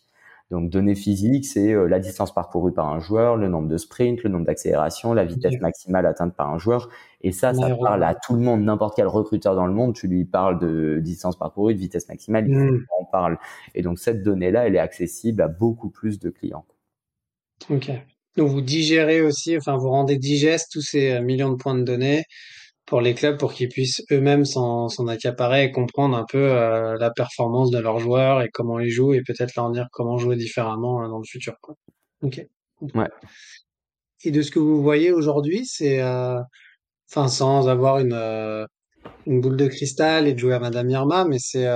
[0.51, 4.23] donc données physiques, c'est euh, la distance parcourue par un joueur, le nombre de sprints,
[4.23, 6.89] le nombre d'accélérations, la vitesse maximale atteinte par un joueur.
[7.21, 10.07] Et ça, ça parle à tout le monde, n'importe quel recruteur dans le monde, tu
[10.07, 12.85] lui parles de distance parcourue, de vitesse maximale, il mmh.
[12.99, 13.38] en parle.
[13.75, 16.65] Et donc cette donnée-là, elle est accessible à beaucoup plus de clients.
[17.69, 17.91] Ok.
[18.35, 21.83] Donc vous digérez aussi, enfin vous rendez digeste tous ces euh, millions de points de
[21.83, 22.23] données
[22.90, 27.12] pour les clubs pour qu'ils puissent eux-mêmes s'en accaparer et comprendre un peu euh, la
[27.12, 31.04] performance de leurs joueurs et comment ils jouent et peut-être leur dire comment jouer différemment
[31.04, 31.54] euh, dans le futur.
[31.62, 31.75] Quoi.
[32.23, 32.44] Ok.
[32.96, 33.10] Ouais.
[34.23, 36.40] Et de ce que vous voyez aujourd'hui, c'est, euh,
[37.12, 38.67] enfin, sans avoir une
[39.27, 41.69] une boule de cristal et de jouer à Madame Irma, mais c'est,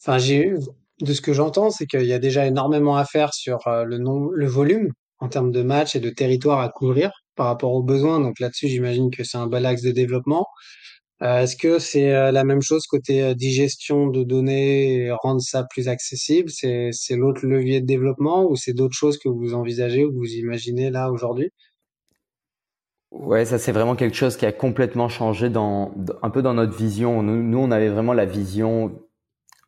[0.00, 0.54] enfin, j'ai
[1.00, 4.30] de ce que j'entends, c'est qu'il y a déjà énormément à faire sur le nom,
[4.30, 8.20] le volume en termes de matchs et de territoire à couvrir par rapport aux besoins.
[8.20, 10.46] Donc là-dessus, j'imagine que c'est un bel axe de développement.
[11.20, 16.50] Est-ce que c'est la même chose côté digestion de données et rendre ça plus accessible?
[16.50, 20.16] C'est, c'est l'autre levier de développement ou c'est d'autres choses que vous envisagez ou que
[20.16, 21.50] vous imaginez là aujourd'hui?
[23.12, 26.76] Ouais, ça c'est vraiment quelque chose qui a complètement changé dans, un peu dans notre
[26.76, 27.22] vision.
[27.22, 28.98] Nous, nous, on avait vraiment la vision,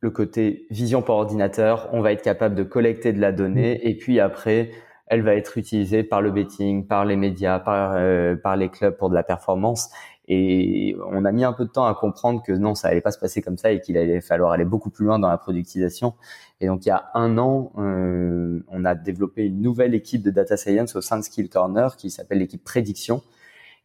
[0.01, 1.91] le côté vision par ordinateur.
[1.93, 3.87] On va être capable de collecter de la donnée mmh.
[3.87, 4.71] et puis après,
[5.07, 8.97] elle va être utilisée par le betting, par les médias, par, euh, par les clubs
[8.97, 9.91] pour de la performance.
[10.27, 13.11] Et on a mis un peu de temps à comprendre que non, ça allait pas
[13.11, 16.15] se passer comme ça et qu'il allait falloir aller beaucoup plus loin dans la productisation.
[16.61, 20.31] Et donc il y a un an, euh, on a développé une nouvelle équipe de
[20.31, 23.23] data science au sein de Skill Corner qui s'appelle l'équipe prédiction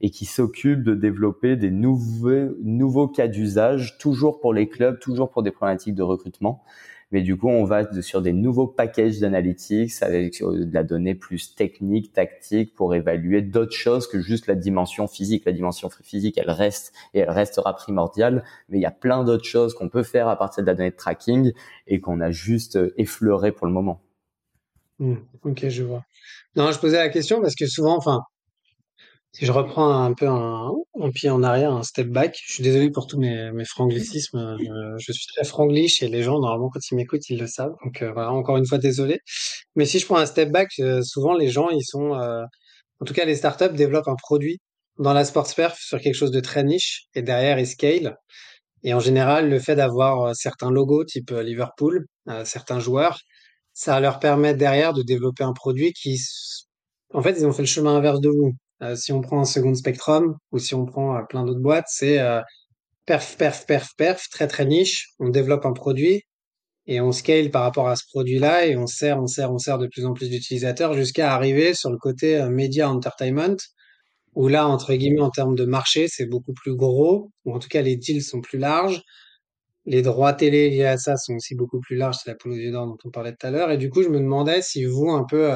[0.01, 5.29] et qui s'occupe de développer des nouveaux, nouveaux cas d'usage, toujours pour les clubs, toujours
[5.29, 6.63] pour des problématiques de recrutement.
[7.11, 11.55] Mais du coup, on va sur des nouveaux packages d'analytics avec de la donnée plus
[11.55, 15.45] technique, tactique pour évaluer d'autres choses que juste la dimension physique.
[15.45, 19.45] La dimension physique, elle reste et elle restera primordiale, mais il y a plein d'autres
[19.45, 21.51] choses qu'on peut faire à partir de la donnée de tracking
[21.87, 24.01] et qu'on a juste effleuré pour le moment.
[24.99, 26.03] Mmh, ok, je vois.
[26.55, 28.23] Non, je posais la question parce que souvent, enfin,
[29.31, 30.71] si je reprends un peu un,
[31.13, 34.57] pied en arrière, un step back, je suis désolé pour tous mes, mes franglicismes.
[34.69, 37.73] Euh, je suis très franglish et les gens, normalement, quand ils m'écoutent, ils le savent.
[37.83, 39.19] Donc euh, voilà, encore une fois, désolé.
[39.75, 43.13] Mais si je prends un step back, euh, souvent les gens, ils sont, en tout
[43.13, 44.59] cas, les startups développent un produit
[44.99, 48.17] dans la sports perf sur quelque chose de très niche et derrière ils scale.
[48.83, 52.05] Et en général, le fait d'avoir certains logos type Liverpool,
[52.45, 53.19] certains joueurs,
[53.73, 56.19] ça leur permet derrière de développer un produit qui,
[57.13, 58.53] en fait, ils ont fait le chemin inverse de vous.
[58.81, 61.87] Euh, si on prend un second spectrum ou si on prend euh, plein d'autres boîtes,
[61.89, 62.41] c'est euh,
[63.05, 65.09] perf, perf, perf, perf, très très niche.
[65.19, 66.23] On développe un produit
[66.87, 69.77] et on scale par rapport à ce produit-là et on sert, on sert, on sert
[69.77, 73.57] de plus en plus d'utilisateurs jusqu'à arriver sur le côté media entertainment
[74.35, 77.67] où là, entre guillemets, en termes de marché, c'est beaucoup plus gros, ou en tout
[77.67, 79.01] cas les deals sont plus larges.
[79.85, 82.55] Les droits télé liés à ça sont aussi beaucoup plus larges, c'est la poule aux
[82.55, 83.71] yeux d'or dont on parlait tout à l'heure.
[83.71, 85.51] Et du coup, je me demandais si vous, un peu,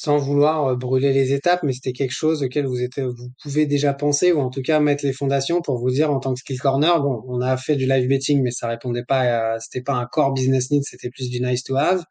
[0.00, 3.66] sans vouloir euh, brûler les étapes, mais c'était quelque chose auquel vous, êtes, vous pouvez
[3.66, 6.40] déjà penser, ou en tout cas mettre les fondations pour vous dire en tant que
[6.40, 9.82] skill corner, bon, on a fait du live betting, mais ça répondait pas à, c'était
[9.82, 12.02] pas un core business need, c'était plus du nice to have.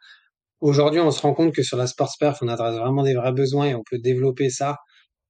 [0.61, 3.33] Aujourd'hui, on se rend compte que sur la sports perf, on adresse vraiment des vrais
[3.33, 4.77] besoins et on peut développer ça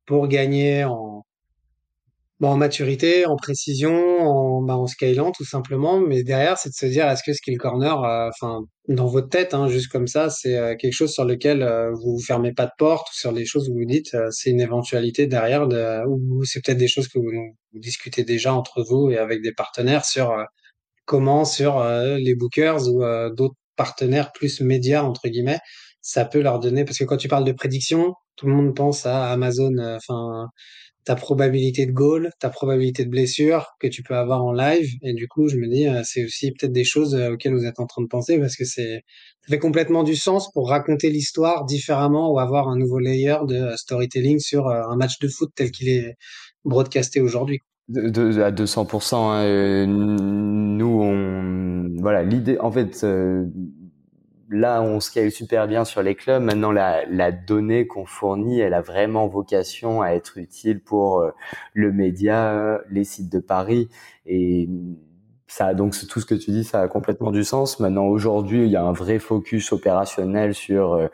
[0.06, 1.24] pour gagner en,
[2.40, 6.00] bah, en maturité, en précision, en, bah, en scalant tout simplement.
[6.00, 9.54] Mais derrière, c'est de se dire, est-ce que Skill Corner, euh, enfin, dans votre tête,
[9.54, 12.66] hein, juste comme ça, c'est euh, quelque chose sur lequel euh, vous vous fermez pas
[12.66, 16.46] de porte, ou sur les choses où vous dites, c'est une éventualité derrière, de, ou
[16.46, 17.30] c'est peut-être des choses que vous,
[17.74, 20.34] vous, discutez déjà entre vous et avec des partenaires sur
[21.06, 21.84] comment, sur
[22.18, 23.04] les bookers ou
[23.36, 25.60] d'autres partenaires plus médias entre guillemets,
[26.10, 26.86] ça peut leur donner.
[26.86, 30.50] Parce que quand tu parles de prédiction, tout le monde pense à Amazon, enfin
[31.06, 34.90] ta probabilité de goal, ta probabilité de blessure que tu peux avoir en live.
[35.02, 37.66] Et du coup, je me dis, euh, c'est aussi peut-être des choses euh, auxquelles vous
[37.66, 39.02] êtes en train de penser parce que c'est,
[39.42, 43.56] ça fait complètement du sens pour raconter l'histoire différemment ou avoir un nouveau layer de
[43.56, 46.16] euh, storytelling sur un match de foot tel qu'il est
[46.64, 47.60] broadcasté aujourd'hui.
[47.88, 49.16] De, à 200%.
[49.16, 53.04] Hein, nous, on, voilà, l'idée, en fait,
[54.50, 56.42] là, on scale super bien sur les clubs.
[56.42, 61.32] Maintenant, la, la donnée qu'on fournit, elle a vraiment vocation à être utile pour euh,
[61.74, 63.90] le média, les sites de Paris.
[64.26, 64.68] Et
[65.48, 67.80] ça, donc tout ce que tu dis, ça a complètement du sens.
[67.80, 71.08] Maintenant, aujourd'hui, il y a un vrai focus opérationnel sur euh,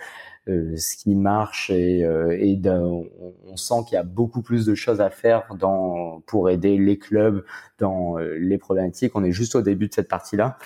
[0.47, 5.01] euh, ce qui marche et, et on, sent qu'il y a beaucoup plus de choses
[5.01, 7.43] à faire dans, pour aider les clubs
[7.79, 9.13] dans les problématiques.
[9.15, 10.57] On est juste au début de cette partie-là.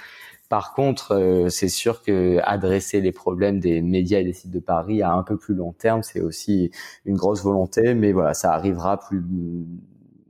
[0.50, 4.60] Par contre, euh, c'est sûr que adresser les problèmes des médias et des sites de
[4.60, 6.72] Paris à un peu plus long terme, c'est aussi
[7.06, 9.24] une grosse volonté, mais voilà, ça arrivera plus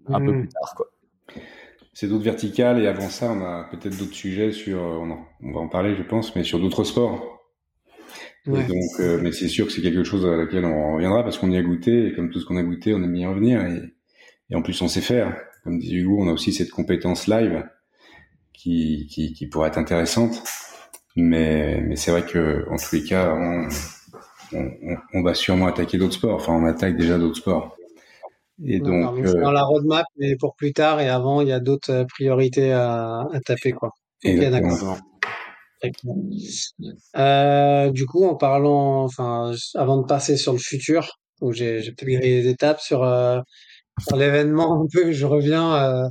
[0.08, 0.40] un peu mmh.
[0.40, 0.88] plus tard, quoi.
[1.94, 5.06] C'est d'autres verticales et avant ça, on a peut-être d'autres sujets sur, euh,
[5.42, 7.42] on, va en parler, je pense, mais sur d'autres sports.
[8.46, 11.52] donc, euh, mais c'est sûr que c'est quelque chose à laquelle on reviendra parce qu'on
[11.52, 13.62] y a goûté et comme tout ce qu'on a goûté, on aime bien y revenir
[13.66, 13.82] et,
[14.50, 15.36] et en plus on sait faire.
[15.64, 17.64] Comme dit Hugo, on a aussi cette compétence live
[18.60, 20.43] qui, qui, qui pourrait être intéressante.
[21.16, 23.68] Mais, mais c'est vrai que en tous les cas, on,
[24.53, 24.72] on,
[25.14, 26.36] on va sûrement attaquer d'autres sports.
[26.36, 27.76] Enfin, on attaque déjà d'autres sports.
[28.66, 31.62] Et donc, euh, dans la roadmap, mais pour plus tard et avant, il y a
[31.62, 33.91] d'autres euh, priorités à, à taper, quoi.
[34.51, 34.97] d'accord.
[37.16, 42.03] Euh, du coup, en parlant, enfin, avant de passer sur le futur, où j'ai peut-être
[42.03, 43.39] grillé les étapes sur, euh,
[44.05, 46.10] sur l'événement un peu, je reviens euh,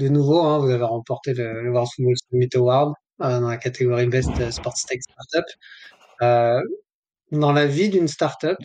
[0.00, 3.58] de nouveau, hein, vous avez remporté le, le World Football Summit Award euh, dans la
[3.58, 5.44] catégorie Best Sports Tech Startup.
[6.22, 6.60] Euh,
[7.32, 8.56] dans la vie d'une startup,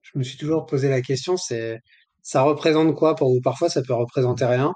[0.00, 1.78] je me suis toujours posé la question, c'est
[2.22, 3.40] ça représente quoi pour vous?
[3.42, 4.72] Parfois, ça peut représenter rien.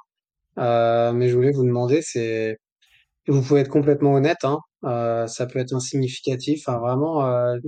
[0.57, 2.57] mais je voulais vous demander, c'est,
[3.27, 4.59] vous pouvez être complètement honnête, hein,
[5.29, 7.23] ça peut être insignificatif, enfin vraiment.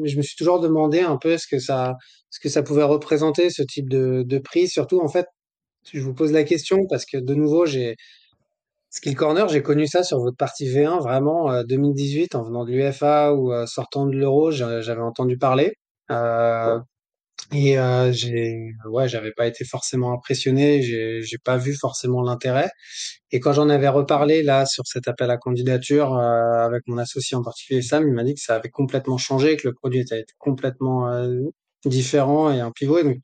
[0.05, 1.95] je me suis toujours demandé un peu ce que ça,
[2.31, 4.69] ce que ça pouvait représenter ce type de prix?
[4.69, 5.27] Surtout en fait,
[5.93, 7.97] je vous pose la question parce que de nouveau, j'ai
[8.97, 13.35] Skill Corner, j'ai connu ça sur votre partie V1 vraiment 2018 en venant de l'UFA
[13.35, 15.75] ou sortant de l'Euro, j'avais entendu parler.
[16.13, 16.79] Euh,
[17.53, 22.71] et euh, j'ai, ouais, j'avais pas été forcément impressionné, j'ai, j'ai pas vu forcément l'intérêt.
[23.33, 27.37] Et quand j'en avais reparlé là sur cet appel à candidature euh, avec mon associé
[27.37, 30.25] en particulier Sam, il m'a dit que ça avait complètement changé, que le produit était
[30.39, 31.41] complètement euh,
[31.85, 32.99] différent et un pivot.
[32.99, 33.17] Et donc,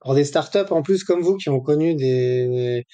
[0.00, 2.84] pour des startups en plus comme vous qui ont connu des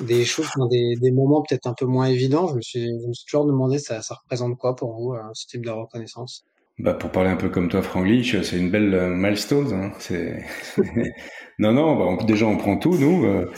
[0.00, 3.12] des choses, des, des moments peut-être un peu moins évidents, je me suis, je me
[3.12, 6.44] suis toujours demandé ça, ça représente quoi pour vous ce type de reconnaissance?
[6.78, 9.72] Bah pour parler un peu comme toi, Franglish, c'est une belle euh, milestone.
[9.72, 9.92] Hein.
[10.00, 10.44] C'est
[11.60, 12.16] non, non.
[12.16, 13.24] Bah, déjà, on prend tout, nous.
[13.24, 13.48] Euh,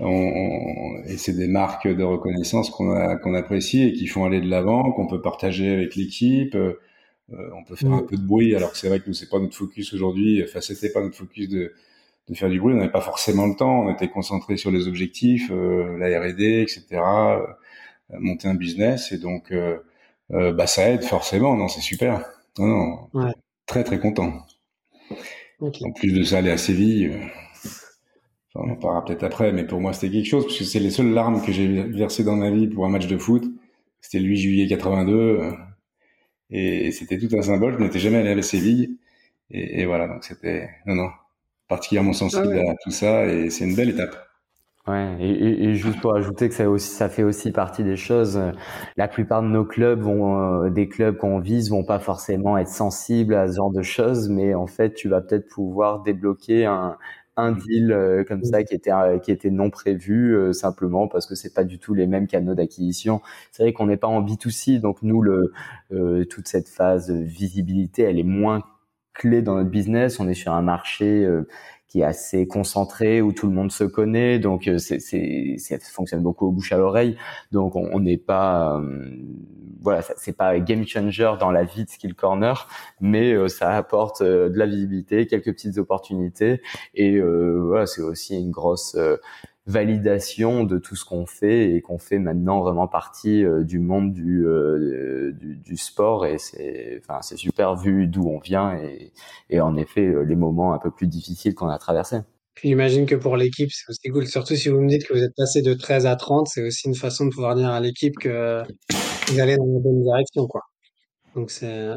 [0.00, 4.48] on, et c'est des marques de reconnaissance qu'on qu'on apprécie et qui font aller de
[4.48, 6.56] l'avant, qu'on peut partager avec l'équipe.
[6.56, 6.74] Euh,
[7.30, 9.38] on peut faire un peu de bruit, alors que c'est vrai que nous c'est pas
[9.38, 10.42] notre focus aujourd'hui.
[10.44, 11.72] Enfin, c'était pas notre focus de,
[12.28, 12.74] de faire du bruit.
[12.74, 13.84] On n'avait pas forcément le temps.
[13.84, 17.02] On était concentré sur les objectifs, la R&D, etc.
[18.12, 19.52] monter un business et donc
[20.30, 21.56] bah ça aide forcément.
[21.56, 22.24] Non, c'est super.
[22.58, 22.66] Non,
[23.14, 23.32] non.
[23.66, 24.44] Très, très content.
[25.60, 27.18] En plus de ça, aller à Séville, euh,
[28.54, 30.90] on en parlera peut-être après, mais pour moi, c'était quelque chose, parce que c'est les
[30.90, 33.44] seules larmes que j'ai versées dans ma vie pour un match de foot.
[34.00, 35.52] C'était le 8 juillet 82, euh,
[36.50, 37.76] et c'était tout un symbole.
[37.78, 38.98] Je n'étais jamais allé à Séville,
[39.50, 41.08] et, voilà, donc c'était, non, non,
[41.68, 44.16] particulièrement sensible ah à tout ça, et c'est une belle étape.
[44.86, 48.36] Ouais, et, et, juste pour ajouter que ça aussi, ça fait aussi partie des choses.
[48.36, 48.52] Euh,
[48.98, 52.68] la plupart de nos clubs vont, euh, des clubs qu'on vise, vont pas forcément être
[52.68, 56.98] sensibles à ce genre de choses, mais en fait, tu vas peut-être pouvoir débloquer un,
[57.38, 58.90] un deal euh, comme ça qui était
[59.22, 63.22] qui était non prévu simplement parce que c'est pas du tout les mêmes canaux d'acquisition.
[63.52, 65.54] C'est vrai qu'on n'est pas en B2C, donc nous le
[66.28, 68.62] toute cette phase de visibilité, elle est moins
[69.14, 70.20] clé dans notre business.
[70.20, 71.26] On est sur un marché
[71.94, 74.40] qui est assez concentré où tout le monde se connaît.
[74.40, 77.16] Donc euh, c'est c'est ça fonctionne beaucoup au bouche à l'oreille.
[77.52, 79.16] Donc on n'est pas euh,
[79.80, 82.66] voilà c'est pas game changer dans la vie de Skill Corner
[83.00, 86.62] mais euh, ça apporte de la visibilité quelques petites opportunités.
[86.94, 88.96] Et voilà c'est aussi une grosse
[89.66, 94.12] validation de tout ce qu'on fait et qu'on fait maintenant vraiment partie euh, du monde
[94.12, 99.12] du, euh, du, du, sport et c'est enfin c'est super vu d'où on vient et,
[99.48, 102.18] et en effet euh, les moments un peu plus difficiles qu'on a traversés.
[102.62, 105.34] J'imagine que pour l'équipe c'est aussi cool, surtout si vous me dites que vous êtes
[105.34, 108.62] passé de 13 à 30, c'est aussi une façon de pouvoir dire à l'équipe que
[109.28, 110.60] vous allez dans la bonne direction quoi.
[111.34, 111.88] Donc c'est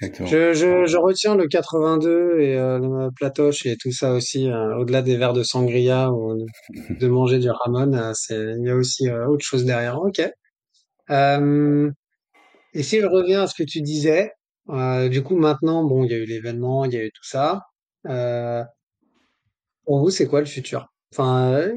[0.00, 4.76] je, je, je, retiens le 82 et euh, le platoche et tout ça aussi, euh,
[4.76, 6.46] au-delà des verres de sangria ou
[7.00, 9.98] de manger du ramon, euh, il y a aussi autre chose derrière.
[9.98, 10.20] Ok.
[10.20, 10.32] et
[12.82, 14.32] si je reviens à ce que tu disais,
[14.68, 17.62] du coup maintenant, bon, il y a eu l'événement, il y a eu tout ça.
[19.84, 20.88] pour vous, c'est quoi le futur?
[21.12, 21.70] Enfin,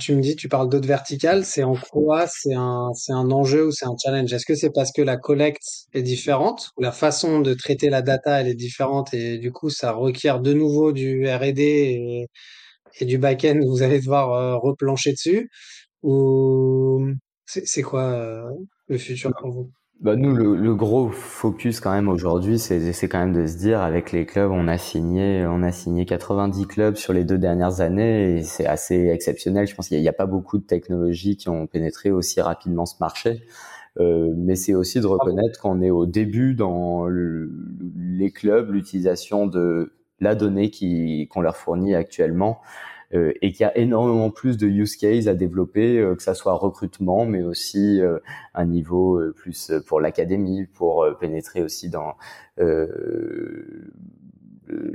[0.00, 3.66] tu me dis, tu parles d'autres verticales, c'est en quoi c'est un, c'est un enjeu
[3.66, 4.32] ou c'est un challenge?
[4.32, 5.62] Est-ce que c'est parce que la collecte
[5.92, 9.70] est différente, ou la façon de traiter la data, elle est différente et du coup,
[9.70, 12.28] ça requiert de nouveau du R&D
[13.00, 15.50] et, du back-end, vous allez devoir euh, replancher dessus,
[16.02, 17.08] ou
[17.46, 18.50] c'est, c'est quoi euh,
[18.88, 19.72] le futur pour vous?
[20.02, 23.56] Bah nous, le, le, gros focus quand même aujourd'hui, c'est, c'est quand même de se
[23.56, 27.38] dire avec les clubs, on a signé, on a signé 90 clubs sur les deux
[27.38, 29.68] dernières années et c'est assez exceptionnel.
[29.68, 32.96] Je pense qu'il n'y a, pas beaucoup de technologies qui ont pénétré aussi rapidement ce
[32.98, 33.44] marché.
[34.00, 39.92] Euh, mais c'est aussi de reconnaître qu'on est au début dans les clubs, l'utilisation de
[40.18, 42.60] la donnée qui, qu'on leur fournit actuellement.
[43.14, 46.34] Euh, et qu'il y a énormément plus de use cases à développer, euh, que ça
[46.34, 48.18] soit recrutement, mais aussi euh,
[48.54, 52.14] un niveau plus pour l'académie, pour pénétrer aussi dans
[52.58, 53.90] le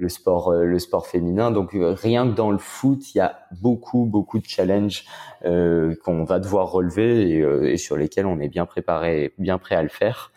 [0.10, 1.52] sport le sport féminin.
[1.52, 5.06] Donc rien que dans le foot il y a beaucoup beaucoup de challenges
[5.44, 9.84] qu'on va devoir relever et, et, sur lesquels on est bien préparé bien prêt à
[9.84, 10.32] le faire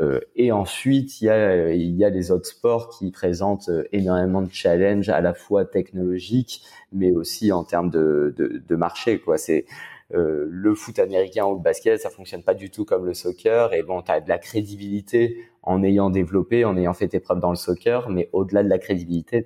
[0.00, 3.84] euh, et ensuite, il y a, il y a les autres sports qui présentent euh,
[3.92, 9.20] énormément de challenges à la fois technologiques, mais aussi en termes de, de, de marché.
[9.20, 9.36] Quoi.
[9.36, 9.66] C'est
[10.14, 13.74] euh, le foot américain ou le basket, ça fonctionne pas du tout comme le soccer.
[13.74, 17.40] Et bon, tu as de la crédibilité en ayant développé, en ayant fait tes preuves
[17.40, 19.44] dans le soccer, mais au-delà de la crédibilité,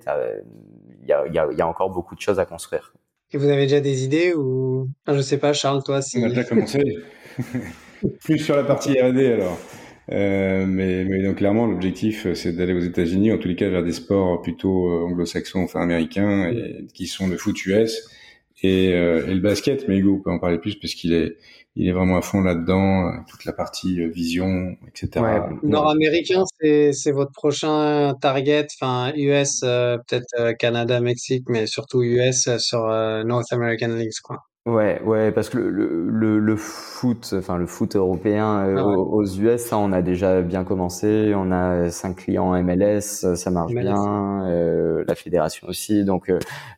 [1.01, 2.93] il y a, y, a, y a encore beaucoup de choses à construire.
[3.33, 6.23] Et vous avez déjà des idées ou ah, je sais pas, Charles, toi, si on
[6.23, 6.79] a déjà commencé.
[8.23, 9.57] Plus sur la partie R&D alors.
[10.11, 13.69] Euh, mais, mais donc clairement, l'objectif, euh, c'est d'aller aux États-Unis, en tous les cas
[13.69, 18.07] vers des sports plutôt euh, anglo-saxons, enfin américains, et, qui sont le foot US,
[18.61, 19.87] et, et, le basket.
[19.87, 21.37] Mais Hugo peut en parler plus parce qu'il est
[21.77, 25.25] il est vraiment à fond là-dedans, toute la partie vision, etc.
[25.61, 32.87] Nord-américain, c'est c'est votre prochain target, enfin US, peut-être Canada, Mexique, mais surtout US sur
[33.25, 34.37] North American Leagues, quoi.
[34.65, 39.23] Ouais, ouais, parce que le, le, le foot, enfin le foot européen euh, ah aux,
[39.23, 41.33] US, ça on a déjà bien commencé.
[41.35, 44.43] On a cinq clients MLS, ça marche bien.
[44.47, 46.31] Euh, la fédération aussi, donc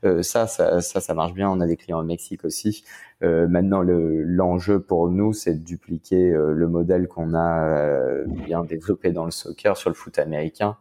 [0.03, 1.49] euh, ça, ça, ça, ça marche bien.
[1.49, 2.83] On a des clients au Mexique aussi.
[3.24, 8.63] Euh, maintenant, l'enjeu pour nous, c'est de dupliquer euh, le modèle qu'on a euh, bien
[8.63, 10.78] développé dans le soccer sur le foot américain.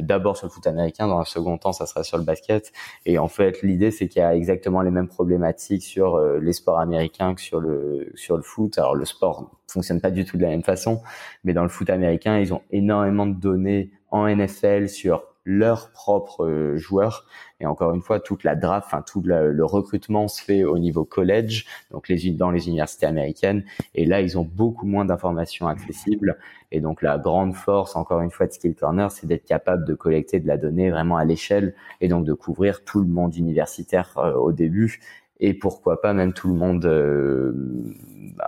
[0.00, 2.72] D'abord sur le foot américain, dans un second temps, ça sera sur le basket.
[3.06, 6.80] Et en fait, l'idée, c'est qu'il y a exactement les mêmes problématiques sur les sports
[6.80, 8.76] américains que sur le sur le foot.
[8.78, 11.00] Alors, le sport fonctionne pas du tout de la même façon,
[11.44, 16.44] mais dans le foot américain, ils ont énormément de données en NFL sur leurs propres
[16.44, 17.26] euh, joueurs.
[17.58, 21.06] Et encore une fois, toute la draft, enfin tout le, recrutement se fait au niveau
[21.06, 23.64] college, donc les dans les universités américaines.
[23.94, 26.36] Et là, ils ont beaucoup moins d'informations accessibles.
[26.70, 29.94] Et donc la grande force, encore une fois, de Skill Corner, c'est d'être capable de
[29.94, 34.12] collecter de la donnée vraiment à l'échelle et donc de couvrir tout le monde universitaire
[34.18, 35.00] euh, au début
[35.40, 37.54] et pourquoi pas même tout le monde euh,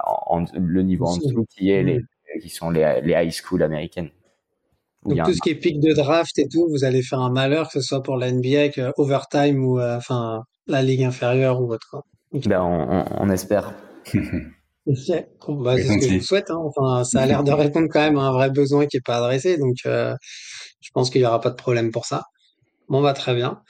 [0.05, 2.05] en, le niveau en dessous qui est les
[2.41, 4.11] qui sont les, les high school américaines.
[5.07, 7.69] Donc tout ce qui est pic de draft et tout, vous allez faire un malheur,
[7.69, 11.61] que ce soit pour la NBA avec euh, overtime ou euh, enfin la ligue inférieure
[11.61, 12.03] ou autre.
[12.33, 13.75] Ben, on, on, espère.
[14.15, 14.15] bah,
[14.87, 16.51] c'est ce que je vous souhaite.
[16.51, 16.61] Hein.
[16.63, 19.17] Enfin, ça a l'air de répondre quand même à un vrai besoin qui est pas
[19.17, 20.15] adressé, donc euh,
[20.81, 22.25] je pense qu'il y aura pas de problème pour ça.
[22.89, 23.63] Bon, bah très bien.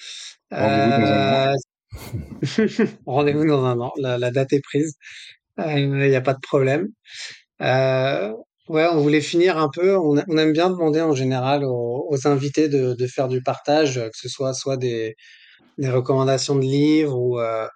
[3.06, 3.92] Rendez-vous dans un an.
[3.98, 4.94] La, la date est prise.
[5.58, 6.88] Il n'y a pas de problème.
[7.62, 8.32] Euh,
[8.70, 9.96] Ouais, on voulait finir un peu.
[9.98, 14.54] On, aime bien demander en général aux, invités de, faire du partage, que ce soit
[14.54, 15.16] soit des,
[15.82, 17.66] recommandations de livres ou, euh,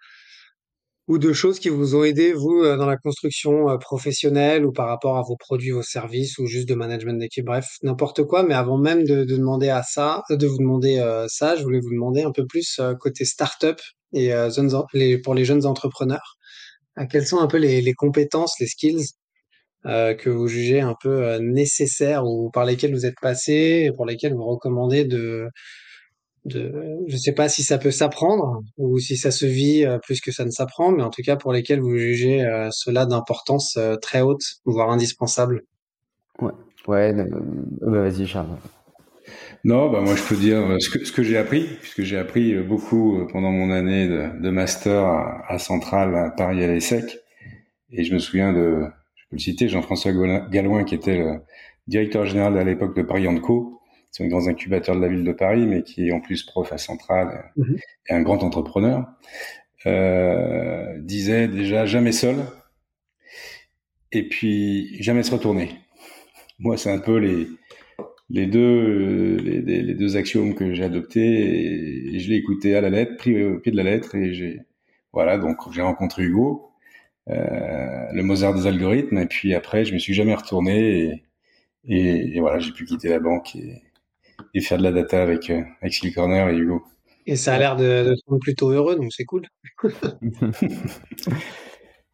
[1.08, 4.70] ou de choses qui vous ont aidé, vous, euh, dans la construction euh, professionnelle ou
[4.70, 7.44] par rapport à vos produits, vos services ou juste de management d'équipe.
[7.44, 8.44] Bref, n'importe quoi.
[8.44, 12.22] Mais avant même de, demander à ça, de vous demander ça, je voulais vous demander
[12.22, 13.80] un peu plus côté start-up
[14.12, 14.32] et
[15.24, 16.36] pour les jeunes entrepreneurs.
[17.10, 19.06] quelles sont un peu les compétences, les skills
[19.86, 23.92] euh, que vous jugez un peu euh, nécessaires ou par lesquels vous êtes passé et
[23.94, 25.48] pour lesquels vous recommandez de,
[26.46, 26.72] de
[27.06, 30.32] je sais pas si ça peut s'apprendre ou si ça se vit euh, plus que
[30.32, 34.44] ça ne s'apprend, mais en tout cas pour lesquels vous jugez cela d'importance très haute,
[34.64, 35.64] voire indispensable.
[36.40, 36.52] Ouais,
[36.86, 38.56] ouais, bah, vas-y Charles.
[39.64, 42.54] Non, bah moi je peux dire ce que, ce que j'ai appris, puisque j'ai appris
[42.62, 47.18] beaucoup pendant mon année de, de master à, à Centrale, à Paris à l'ESSEC,
[47.90, 48.86] et je me souviens de
[49.34, 50.12] le citer, Jean-François
[50.50, 51.40] Galouin, qui était le
[51.86, 53.80] directeur général à l'époque de Paris Co.
[54.10, 56.72] C'est un grand incubateur de la ville de Paris, mais qui est en plus prof
[56.72, 57.76] à Centrale mhm.
[58.08, 59.06] et un grand entrepreneur,
[59.86, 62.36] euh, disait déjà jamais seul,
[64.12, 65.70] et puis jamais se retourner.
[66.60, 67.48] Moi, c'est un peu les,
[68.30, 72.90] les deux les, les, deux axiomes que j'ai adoptés et, je l'ai écouté à la
[72.90, 74.60] lettre, pris au pied de la lettre et j'ai
[75.12, 76.70] voilà donc j'ai rencontré Hugo
[77.26, 79.18] le Mozart des algorithmes.
[79.18, 81.22] Et puis après, je me suis jamais retourné
[81.86, 83.82] et, et, voilà, j'ai pu quitter la banque et,
[84.54, 86.82] et, faire de la data avec euh, avec Corner et Hugo.
[87.26, 89.46] Et ça a l'air de, de te rendre plutôt heureux, donc c'est cool.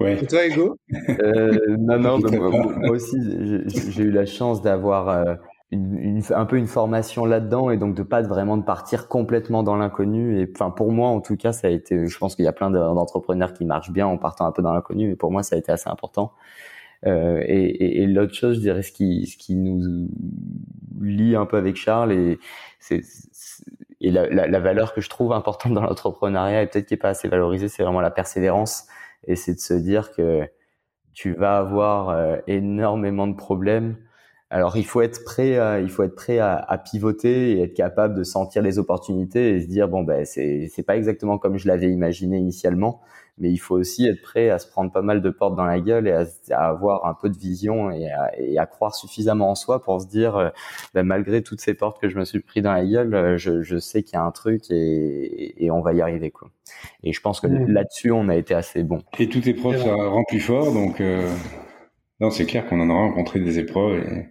[0.00, 0.22] ouais.
[0.22, 0.76] Et toi, Hugo?
[1.08, 2.18] Euh, Non, non,
[2.78, 3.16] moi, aussi,
[3.90, 5.38] j'ai eu la chance d'avoir
[5.72, 9.62] euh, une, un peu une formation là-dedans et donc de pas vraiment de partir complètement
[9.62, 10.40] dans l'inconnu.
[10.40, 12.52] Et enfin pour moi en tout cas ça a été, je pense qu'il y a
[12.52, 15.56] plein d'entrepreneurs qui marchent bien en partant un peu dans l'inconnu, mais pour moi ça
[15.56, 16.32] a été assez important.
[17.06, 20.08] Euh, et, et, l'autre chose, je dirais, ce qui, ce qui nous
[21.00, 22.38] lie un peu avec Charles et
[22.78, 23.00] c'est
[24.02, 26.98] et la, la, la, valeur que je trouve importante dans l'entrepreneuriat et peut-être qui est
[26.98, 28.86] pas assez valorisée, c'est vraiment la persévérance.
[29.26, 30.48] Et c'est de se dire que
[31.12, 33.96] tu vas avoir euh, énormément de problèmes
[34.50, 37.74] alors il faut être prêt, à, il faut être prêt à, à, pivoter et être
[37.74, 41.56] capable de sentir les opportunités et se dire bon ben c'est c'est pas exactement comme
[41.56, 43.00] je l'avais imaginé initialement,
[43.38, 45.78] mais il faut aussi être prêt à se prendre pas mal de portes dans la
[45.78, 49.54] gueule et à, avoir un peu de vision et à, et à, croire suffisamment en
[49.54, 50.48] soi pour se dire euh,
[50.94, 53.62] ben, malgré toutes ces portes que je me suis pris dans la gueule, euh, je,
[53.62, 56.50] je sais qu'il y a un truc et, et, on va y arriver quoi.
[57.04, 57.68] Et je pense que mmh.
[57.68, 58.98] là-dessus on a été assez bon.
[59.20, 61.00] Et tout épreuve ça rend plus fort donc.
[61.00, 61.28] Euh...
[62.20, 64.26] Non, c'est clair qu'on en aura rencontré des épreuves et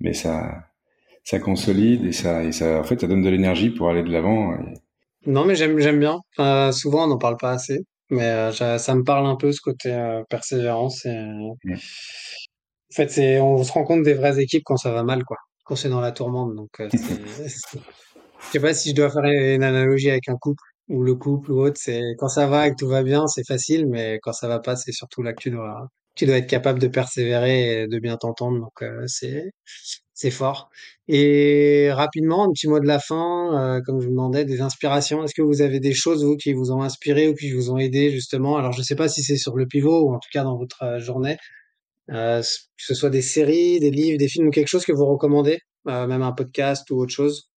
[0.00, 0.64] mais ça,
[1.24, 4.10] ça consolide et ça, et ça, en fait, ça donne de l'énergie pour aller de
[4.10, 4.56] l'avant.
[5.26, 6.20] Non, mais j'aime, j'aime bien.
[6.72, 9.92] souvent, on n'en parle pas assez, mais euh, ça me parle un peu ce côté
[9.92, 11.04] euh, persévérance.
[11.06, 11.54] Et, euh.
[11.72, 15.38] En fait, c'est, on se rend compte des vraies équipes quand ça va mal, quoi,
[15.64, 16.54] quand c'est dans la tourmente.
[16.54, 16.98] Donc, je
[18.50, 21.60] sais pas si je dois faire une analogie avec un couple, ou le couple ou
[21.60, 24.48] autre, c'est quand ça va et que tout va bien, c'est facile, mais quand ça
[24.48, 27.86] va pas, c'est surtout là que tu dois, tu dois être capable de persévérer et
[27.88, 28.58] de bien t'entendre.
[28.60, 29.50] Donc euh, c'est
[30.14, 30.70] c'est fort.
[31.08, 35.24] Et rapidement, un petit mot de la fin, euh, comme je vous demandais, des inspirations.
[35.24, 37.78] Est-ce que vous avez des choses vous qui vous ont inspiré ou qui vous ont
[37.78, 38.56] aidé justement?
[38.56, 40.82] Alors je sais pas si c'est sur le pivot ou en tout cas dans votre
[40.84, 41.36] euh, journée,
[42.08, 42.42] que
[42.78, 46.22] ce soit des séries, des livres, des films ou quelque chose que vous recommandez, même
[46.22, 47.51] un podcast ou autre chose?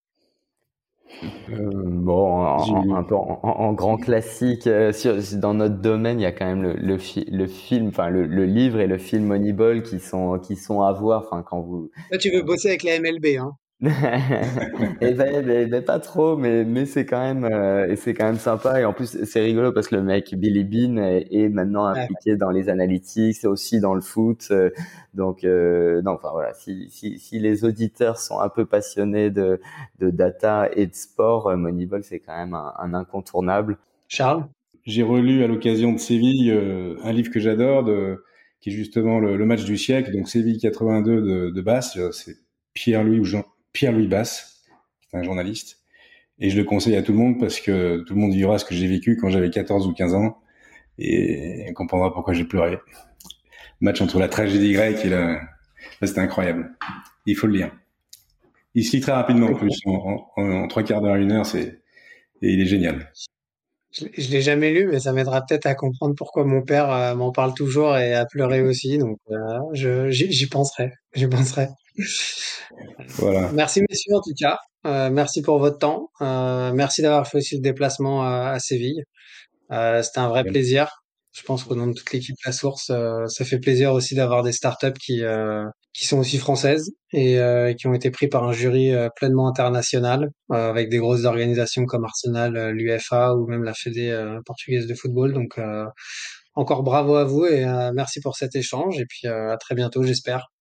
[1.49, 4.91] Euh, bon, en, un peu en, grand classique, euh,
[5.33, 6.97] dans notre domaine, il y a quand même le, le,
[7.31, 10.91] le film, enfin le, le, livre et le film Moneyball qui sont qui sont à
[10.91, 11.23] voir.
[11.25, 11.89] Enfin, quand vous.
[12.11, 13.55] Là, tu veux bosser avec la MLB, hein
[13.85, 13.89] et
[15.01, 18.39] eh ben, ben, ben, pas trop, mais mais c'est quand même euh, c'est quand même
[18.39, 18.79] sympa.
[18.79, 22.49] Et en plus c'est rigolo parce que le mec Billy Bean est, maintenant impliqué dans
[22.49, 24.71] les analytics, et aussi dans le foot, euh,
[25.13, 26.53] donc euh, non enfin voilà.
[26.53, 29.59] Si, si si les auditeurs sont un peu passionnés de
[29.99, 33.77] de data et de sport, Moneyball c'est quand même un, un, incontournable.
[34.07, 34.45] Charles,
[34.85, 36.51] j'ai relu à l'occasion de Séville
[37.03, 38.23] un livre que j'adore de
[38.61, 42.37] qui est justement le, le, match du siècle, donc Séville 82 de, de Basse, c'est
[42.73, 43.43] Pierre-Louis ou Jean
[43.75, 44.63] Pierre-Louis Basse,
[45.01, 45.81] qui est un journaliste.
[46.39, 48.65] Et je le conseille à tout le monde parce que tout le monde vivra ce
[48.65, 50.37] que j'ai vécu quand j'avais 14 ou 15 ans
[50.97, 52.79] et comprendra pourquoi j'ai pleuré.
[53.81, 55.41] Match entre la tragédie grecque et la...
[56.01, 56.71] C'était incroyable.
[57.25, 57.71] Il faut le lire.
[58.73, 59.77] Il se lit très rapidement en plus.
[59.85, 61.81] En, trois quarts d'heure, une heure, c'est...
[62.41, 63.11] Et il est génial.
[63.91, 67.15] Je, je l'ai jamais lu, mais ça m'aidera peut-être à comprendre pourquoi mon père euh,
[67.15, 68.97] m'en parle toujours et a pleuré aussi.
[68.97, 70.91] Donc, euh, j'y penserai.
[71.13, 71.67] J'y penserai.
[73.17, 73.51] Voilà.
[73.53, 74.57] Merci messieurs en tout cas.
[74.85, 76.09] Euh, merci pour votre temps.
[76.21, 79.03] Euh, merci d'avoir fait aussi le déplacement à, à Séville.
[79.71, 80.89] Euh, C'était un vrai plaisir.
[81.35, 84.41] Je pense qu'au nom de toute l'équipe La Source, euh, ça fait plaisir aussi d'avoir
[84.41, 88.45] des startups qui euh, qui sont aussi françaises et euh, qui ont été pris par
[88.45, 94.17] un jury pleinement international avec des grosses organisations comme Arsenal, l'UFA ou même la Fédé
[94.45, 95.33] portugaise de football.
[95.33, 95.59] Donc
[96.53, 100.54] encore bravo à vous et merci pour cet échange et puis à très bientôt j'espère.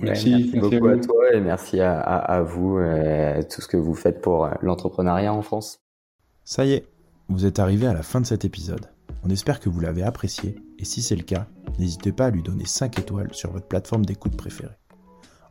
[0.00, 3.76] Merci, merci, beaucoup à, toi et merci à, à, à vous et tout ce que
[3.76, 5.80] vous faites pour euh, l'entrepreneuriat en France.
[6.44, 6.86] Ça y est,
[7.28, 8.86] vous êtes arrivé à la fin de cet épisode.
[9.24, 11.46] On espère que vous l'avez apprécié et si c'est le cas,
[11.78, 14.76] n'hésitez pas à lui donner 5 étoiles sur votre plateforme d'écoute préférée.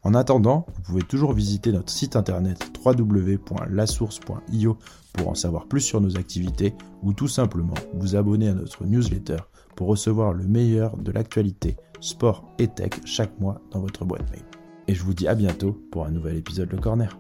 [0.04, 4.78] En attendant, vous pouvez toujours visiter notre site internet www.lasource.io
[5.14, 9.38] pour en savoir plus sur nos activités ou tout simplement vous abonner à notre newsletter
[9.76, 14.44] pour recevoir le meilleur de l'actualité sport et tech chaque mois dans votre boîte mail.
[14.88, 17.18] Et je vous dis à bientôt pour un nouvel épisode Le Corner.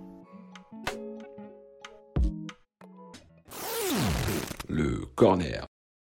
[4.70, 5.66] Le Corner.